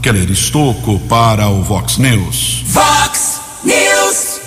Keller 0.00 0.30
Estocco 0.30 0.98
para 1.00 1.46
o 1.48 1.62
Vox 1.62 1.98
News. 1.98 2.64
Vox 2.68 3.38
News. 3.62 4.40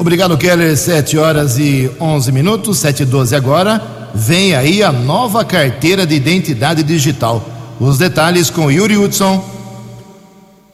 Obrigado, 0.00 0.36
Keller. 0.36 0.76
7 0.76 1.16
horas 1.16 1.56
e 1.56 1.88
11 2.00 2.32
minutos, 2.32 2.78
7 2.78 3.04
e 3.04 3.06
12 3.06 3.36
agora. 3.36 3.80
Vem 4.12 4.56
aí 4.56 4.82
a 4.82 4.90
nova 4.90 5.44
carteira 5.44 6.04
de 6.04 6.16
identidade 6.16 6.82
digital. 6.82 7.48
Os 7.78 7.98
detalhes 7.98 8.50
com 8.50 8.68
Yuri 8.68 8.96
Hudson. 8.96 9.53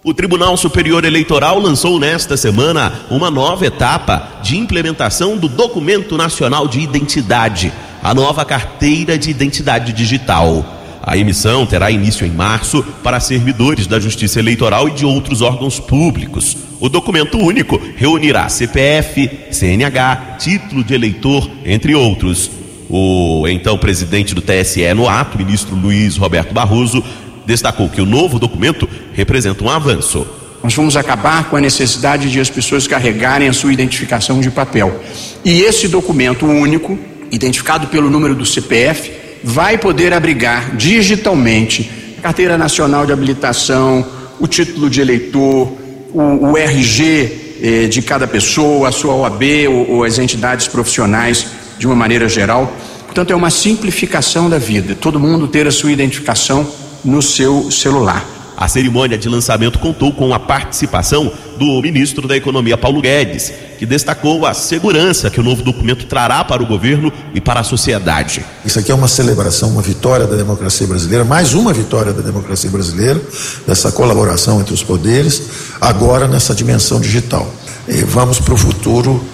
O 0.03 0.15
Tribunal 0.15 0.57
Superior 0.57 1.05
Eleitoral 1.05 1.59
lançou 1.59 2.01
nesta 2.01 2.35
semana 2.35 2.91
uma 3.11 3.31
nova 3.31 3.67
etapa 3.67 4.41
de 4.43 4.57
implementação 4.57 5.37
do 5.37 5.47
Documento 5.47 6.17
Nacional 6.17 6.67
de 6.67 6.81
Identidade, 6.81 7.71
a 8.03 8.15
nova 8.15 8.43
carteira 8.47 9.19
de 9.19 9.29
identidade 9.29 9.93
digital. 9.93 10.65
A 11.03 11.19
emissão 11.19 11.67
terá 11.67 11.91
início 11.91 12.27
em 12.27 12.31
março 12.31 12.83
para 13.03 13.21
servidores 13.21 13.87
da 13.87 14.01
Justiça 14.01 14.39
Eleitoral 14.39 14.89
e 14.89 14.93
de 14.93 15.05
outros 15.05 15.43
órgãos 15.43 15.79
públicos. 15.79 16.57
O 16.81 16.89
documento 16.89 17.37
único 17.37 17.79
reunirá 17.95 18.49
CPF, 18.49 19.31
CNH, 19.51 20.37
título 20.39 20.83
de 20.83 20.95
eleitor, 20.95 21.47
entre 21.63 21.95
outros. 21.95 22.51
O 22.89 23.47
então 23.47 23.77
presidente 23.77 24.35
do 24.35 24.41
TSE 24.41 24.95
no 24.95 25.07
ato, 25.07 25.37
ministro 25.37 25.77
Luiz 25.77 26.17
Roberto 26.17 26.55
Barroso, 26.55 27.05
destacou 27.47 27.89
que 27.89 28.01
o 28.01 28.07
novo 28.07 28.39
documento 28.39 28.89
representa 29.13 29.65
um 29.65 29.71
avanço. 29.71 30.27
Nós 30.63 30.75
vamos 30.75 30.97
acabar 30.97 31.49
com 31.49 31.57
a 31.57 31.61
necessidade 31.61 32.31
de 32.31 32.39
as 32.39 32.51
pessoas 32.51 32.87
carregarem 32.87 33.49
a 33.49 33.53
sua 33.53 33.73
identificação 33.73 34.41
de 34.41 34.51
papel. 34.51 35.01
E 35.45 35.63
esse 35.63 35.89
documento 35.89 36.45
único, 36.45 36.99
identificado 37.31 37.87
pelo 37.87 38.11
número 38.11 38.35
do 38.35 38.45
CPF, 38.45 39.11
vai 39.43 39.79
poder 39.79 40.13
abrigar 40.13 40.77
digitalmente 40.77 41.91
a 42.19 42.23
carteira 42.23 42.59
nacional 42.59 43.07
de 43.07 43.13
habilitação, 43.13 44.07
o 44.39 44.47
título 44.47 44.91
de 44.91 45.01
eleitor, 45.01 45.73
o, 46.13 46.51
o 46.51 46.57
RG 46.59 47.59
eh, 47.63 47.87
de 47.87 48.03
cada 48.03 48.27
pessoa, 48.27 48.89
a 48.89 48.93
sua 48.93 49.15
OAB 49.15 49.43
ou, 49.69 49.91
ou 49.91 50.05
as 50.05 50.19
entidades 50.19 50.69
profissionais 50.69 51.47
de 51.79 51.87
uma 51.87 51.97
maneira 51.97 52.29
geral. 52.29 52.77
Portanto, 53.07 53.33
é 53.33 53.37
uma 53.37 53.51
simplificação 53.51 54.51
da 54.51 54.59
vida, 54.59 54.95
todo 54.95 55.19
mundo 55.19 55.49
ter 55.49 55.67
a 55.67 55.71
sua 55.71 55.91
identificação 55.91 56.71
no 57.05 57.23
seu 57.23 57.71
celular. 57.71 58.25
A 58.61 58.69
cerimônia 58.69 59.17
de 59.17 59.27
lançamento 59.27 59.79
contou 59.79 60.13
com 60.13 60.35
a 60.35 60.39
participação 60.39 61.33
do 61.59 61.81
ministro 61.81 62.29
da 62.29 62.37
Economia, 62.37 62.77
Paulo 62.77 63.01
Guedes, 63.01 63.51
que 63.79 63.87
destacou 63.87 64.45
a 64.45 64.53
segurança 64.53 65.31
que 65.31 65.41
o 65.41 65.43
novo 65.43 65.63
documento 65.63 66.05
trará 66.05 66.45
para 66.45 66.63
o 66.63 66.67
governo 66.67 67.11
e 67.33 67.41
para 67.41 67.61
a 67.61 67.65
sociedade. 67.65 68.45
Isso 68.63 68.79
aqui 68.79 68.93
é 68.93 68.95
uma 68.95 69.09
celebração, 69.09 69.71
uma 69.71 69.81
vitória 69.81 70.27
da 70.27 70.37
democracia 70.37 70.87
brasileira, 70.87 71.25
mais 71.25 71.55
uma 71.55 71.73
vitória 71.73 72.13
da 72.13 72.21
democracia 72.21 72.69
brasileira, 72.69 73.19
dessa 73.67 73.91
colaboração 73.91 74.61
entre 74.61 74.75
os 74.75 74.83
poderes, 74.83 75.43
agora 75.81 76.29
nessa 76.29 76.55
dimensão 76.55 77.01
digital. 77.01 77.51
E 77.89 78.03
vamos 78.05 78.39
para 78.39 78.53
o 78.53 78.59
futuro 78.59 79.25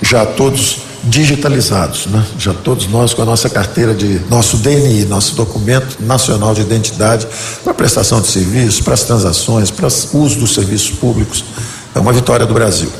já 0.00 0.24
todos 0.24 0.91
digitalizados, 1.04 2.06
né? 2.06 2.24
já 2.38 2.54
todos 2.54 2.86
nós 2.86 3.12
com 3.12 3.22
a 3.22 3.24
nossa 3.24 3.50
carteira 3.50 3.92
de 3.92 4.20
nosso 4.30 4.58
DNI, 4.58 5.04
nosso 5.06 5.34
documento 5.34 5.96
nacional 6.00 6.54
de 6.54 6.60
identidade 6.60 7.26
para 7.64 7.74
prestação 7.74 8.20
de 8.20 8.28
serviços, 8.28 8.80
para 8.80 8.94
as 8.94 9.02
transações, 9.02 9.70
para 9.70 9.86
o 9.86 10.18
uso 10.18 10.38
dos 10.38 10.54
serviços 10.54 10.90
públicos. 10.90 11.44
É 11.94 11.98
uma 11.98 12.12
vitória 12.12 12.46
do 12.46 12.54
Brasil. 12.54 12.90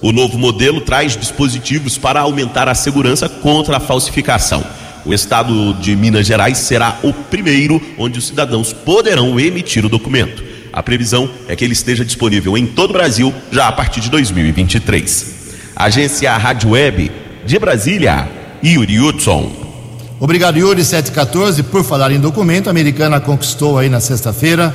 O 0.00 0.10
novo 0.10 0.38
modelo 0.38 0.80
traz 0.80 1.16
dispositivos 1.16 1.98
para 1.98 2.20
aumentar 2.20 2.68
a 2.68 2.74
segurança 2.74 3.28
contra 3.28 3.76
a 3.76 3.80
falsificação. 3.80 4.64
O 5.04 5.12
estado 5.12 5.74
de 5.74 5.94
Minas 5.94 6.26
Gerais 6.26 6.58
será 6.58 6.98
o 7.02 7.12
primeiro 7.12 7.80
onde 7.98 8.18
os 8.18 8.26
cidadãos 8.26 8.72
poderão 8.72 9.38
emitir 9.38 9.84
o 9.84 9.88
documento. 9.88 10.42
A 10.72 10.82
previsão 10.82 11.28
é 11.46 11.54
que 11.54 11.64
ele 11.64 11.74
esteja 11.74 12.04
disponível 12.04 12.56
em 12.56 12.66
todo 12.66 12.90
o 12.90 12.94
Brasil 12.94 13.32
já 13.52 13.68
a 13.68 13.72
partir 13.72 14.00
de 14.00 14.10
2023. 14.10 15.34
Agência 15.76 16.36
Rádio 16.36 16.70
Web 16.70 17.23
de 17.46 17.58
Brasília, 17.58 18.28
Yuri 18.64 18.98
Hudson. 18.98 19.50
Obrigado, 20.18 20.58
Yuri 20.58 20.84
714. 20.84 21.62
Por 21.64 21.84
falar 21.84 22.10
em 22.12 22.20
documento, 22.20 22.68
a 22.68 22.70
americana 22.70 23.20
conquistou 23.20 23.78
aí 23.78 23.88
na 23.88 24.00
sexta-feira 24.00 24.74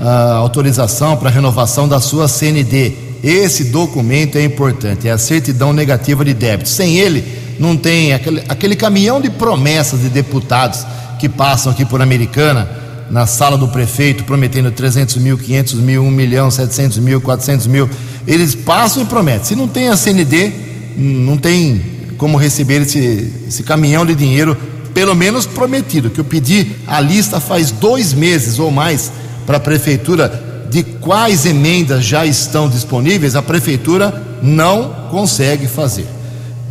a 0.00 0.34
autorização 0.34 1.16
para 1.16 1.30
renovação 1.30 1.88
da 1.88 2.00
sua 2.00 2.28
CND. 2.28 2.92
Esse 3.22 3.64
documento 3.64 4.36
é 4.36 4.44
importante, 4.44 5.08
é 5.08 5.10
a 5.10 5.18
certidão 5.18 5.72
negativa 5.72 6.24
de 6.24 6.32
débito. 6.32 6.68
Sem 6.68 6.96
ele, 6.98 7.24
não 7.58 7.76
tem 7.76 8.12
aquele, 8.12 8.42
aquele 8.48 8.76
caminhão 8.76 9.20
de 9.20 9.30
promessas 9.30 10.00
de 10.00 10.08
deputados 10.08 10.86
que 11.18 11.28
passam 11.28 11.72
aqui 11.72 11.84
por 11.84 12.00
Americana, 12.00 12.68
na 13.10 13.26
sala 13.26 13.56
do 13.56 13.68
prefeito, 13.68 14.24
prometendo 14.24 14.70
300 14.70 15.16
mil, 15.18 15.38
500 15.38 15.74
mil, 15.74 16.02
1 16.02 16.10
milhão, 16.10 16.50
700 16.50 16.98
mil, 16.98 17.20
400 17.20 17.66
mil. 17.66 17.88
Eles 18.26 18.54
passam 18.54 19.02
e 19.02 19.06
prometem. 19.06 19.44
Se 19.44 19.54
não 19.54 19.68
tem 19.68 19.88
a 19.88 19.96
CND, 19.96 20.52
não 20.96 21.36
tem 21.36 21.95
como 22.16 22.36
receber 22.36 22.82
esse, 22.82 23.32
esse 23.48 23.62
caminhão 23.62 24.04
de 24.04 24.14
dinheiro, 24.14 24.56
pelo 24.94 25.14
menos 25.14 25.46
prometido, 25.46 26.10
que 26.10 26.18
eu 26.18 26.24
pedi 26.24 26.72
a 26.86 27.00
lista 27.00 27.38
faz 27.38 27.70
dois 27.70 28.12
meses 28.12 28.58
ou 28.58 28.70
mais 28.70 29.12
para 29.46 29.58
a 29.58 29.60
prefeitura 29.60 30.66
de 30.70 30.82
quais 30.82 31.46
emendas 31.46 32.04
já 32.04 32.26
estão 32.26 32.68
disponíveis, 32.68 33.36
a 33.36 33.42
prefeitura 33.42 34.38
não 34.42 35.08
consegue 35.10 35.66
fazer. 35.66 36.06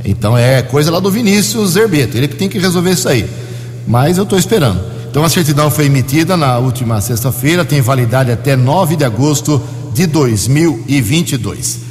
Então 0.04 0.38
é 0.38 0.62
coisa 0.62 0.92
lá 0.92 1.00
do 1.00 1.10
Vinícius 1.10 1.72
Zerbeto, 1.72 2.18
ele 2.18 2.28
que 2.28 2.36
tem 2.36 2.50
que 2.50 2.60
resolver 2.60 2.92
isso 2.92 3.08
aí. 3.08 3.26
Mas 3.88 4.18
eu 4.18 4.24
estou 4.24 4.38
esperando. 4.38 4.80
Então 5.10 5.24
a 5.24 5.30
certidão 5.30 5.72
foi 5.72 5.86
emitida 5.86 6.36
na 6.36 6.58
última 6.58 7.00
sexta-feira, 7.00 7.64
tem 7.64 7.82
validade 7.82 8.32
até 8.32 8.56
9 8.56 8.98
de 8.98 9.06
agosto 9.06 9.62
de 9.94 10.06
2022. 10.06 11.85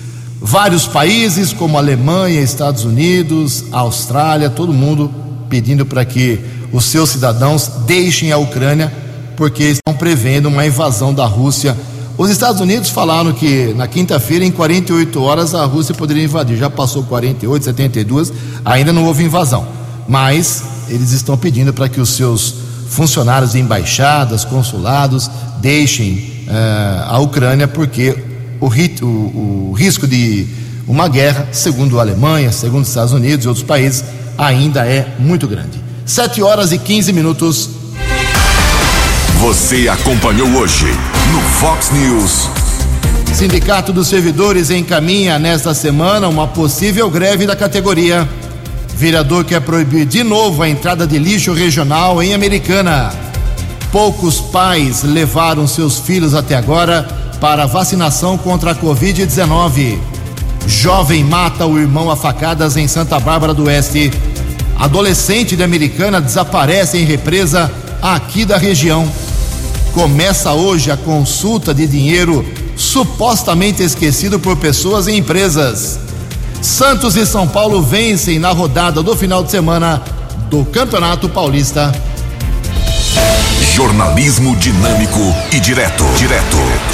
Vários 0.46 0.86
países, 0.86 1.54
como 1.54 1.78
Alemanha, 1.78 2.42
Estados 2.42 2.84
Unidos, 2.84 3.64
Austrália, 3.72 4.50
todo 4.50 4.74
mundo 4.74 5.10
pedindo 5.48 5.86
para 5.86 6.04
que 6.04 6.38
os 6.70 6.84
seus 6.84 7.08
cidadãos 7.08 7.66
deixem 7.86 8.30
a 8.30 8.36
Ucrânia, 8.36 8.92
porque 9.38 9.64
estão 9.64 9.94
prevendo 9.94 10.50
uma 10.50 10.66
invasão 10.66 11.14
da 11.14 11.24
Rússia. 11.24 11.74
Os 12.18 12.28
Estados 12.28 12.60
Unidos 12.60 12.90
falaram 12.90 13.32
que 13.32 13.72
na 13.74 13.88
quinta-feira, 13.88 14.44
em 14.44 14.50
48 14.50 15.22
horas, 15.22 15.54
a 15.54 15.64
Rússia 15.64 15.94
poderia 15.94 16.24
invadir. 16.24 16.58
Já 16.58 16.68
passou 16.68 17.04
48, 17.04 17.64
72, 17.64 18.30
ainda 18.66 18.92
não 18.92 19.06
houve 19.06 19.24
invasão. 19.24 19.66
Mas 20.06 20.62
eles 20.90 21.12
estão 21.12 21.38
pedindo 21.38 21.72
para 21.72 21.88
que 21.88 22.02
os 22.02 22.10
seus 22.10 22.54
funcionários 22.90 23.52
de 23.52 23.60
embaixadas, 23.60 24.44
consulados, 24.44 25.30
deixem 25.62 26.44
uh, 26.46 27.08
a 27.08 27.18
Ucrânia, 27.18 27.66
porque 27.66 28.33
o, 28.60 28.66
o, 28.66 29.70
o 29.70 29.72
risco 29.72 30.06
de 30.06 30.46
uma 30.86 31.08
guerra, 31.08 31.48
segundo 31.52 31.98
a 31.98 32.02
Alemanha, 32.02 32.52
segundo 32.52 32.82
os 32.82 32.88
Estados 32.88 33.12
Unidos 33.12 33.44
e 33.44 33.48
outros 33.48 33.64
países, 33.64 34.04
ainda 34.36 34.86
é 34.86 35.14
muito 35.18 35.46
grande. 35.46 35.82
7 36.04 36.42
horas 36.42 36.72
e 36.72 36.78
15 36.78 37.12
minutos. 37.12 37.70
Você 39.40 39.88
acompanhou 39.88 40.48
hoje 40.56 40.86
no 41.32 41.40
Fox 41.58 41.90
News. 41.90 42.48
Sindicato 43.34 43.92
dos 43.92 44.08
Servidores 44.08 44.70
encaminha 44.70 45.38
nesta 45.38 45.74
semana 45.74 46.28
uma 46.28 46.46
possível 46.46 47.10
greve 47.10 47.46
da 47.46 47.56
categoria. 47.56 48.28
Vereador 48.96 49.44
quer 49.44 49.60
proibir 49.60 50.06
de 50.06 50.22
novo 50.22 50.62
a 50.62 50.68
entrada 50.68 51.06
de 51.06 51.18
lixo 51.18 51.52
regional 51.52 52.22
em 52.22 52.32
Americana. 52.32 53.12
Poucos 53.90 54.40
pais 54.40 55.02
levaram 55.02 55.66
seus 55.66 55.98
filhos 55.98 56.34
até 56.34 56.54
agora 56.54 57.23
para 57.44 57.66
vacinação 57.66 58.38
contra 58.38 58.70
a 58.70 58.74
Covid-19. 58.74 59.98
Jovem 60.66 61.22
mata 61.22 61.66
o 61.66 61.78
irmão 61.78 62.10
a 62.10 62.16
facadas 62.16 62.74
em 62.74 62.88
Santa 62.88 63.20
Bárbara 63.20 63.52
do 63.52 63.64
Oeste. 63.64 64.10
Adolescente 64.78 65.54
de 65.54 65.62
Americana 65.62 66.22
desaparece 66.22 66.96
em 66.96 67.04
represa 67.04 67.70
aqui 68.00 68.46
da 68.46 68.56
região. 68.56 69.06
Começa 69.92 70.54
hoje 70.54 70.90
a 70.90 70.96
consulta 70.96 71.74
de 71.74 71.86
dinheiro 71.86 72.46
supostamente 72.78 73.82
esquecido 73.82 74.40
por 74.40 74.56
pessoas 74.56 75.06
e 75.06 75.14
empresas. 75.14 75.98
Santos 76.62 77.14
e 77.14 77.26
São 77.26 77.46
Paulo 77.46 77.82
vencem 77.82 78.38
na 78.38 78.52
rodada 78.52 79.02
do 79.02 79.14
final 79.14 79.44
de 79.44 79.50
semana 79.50 80.02
do 80.48 80.64
Campeonato 80.64 81.28
Paulista. 81.28 81.92
Jornalismo 83.74 84.56
dinâmico 84.56 85.20
e 85.52 85.60
direto. 85.60 86.04
Direto. 86.16 86.93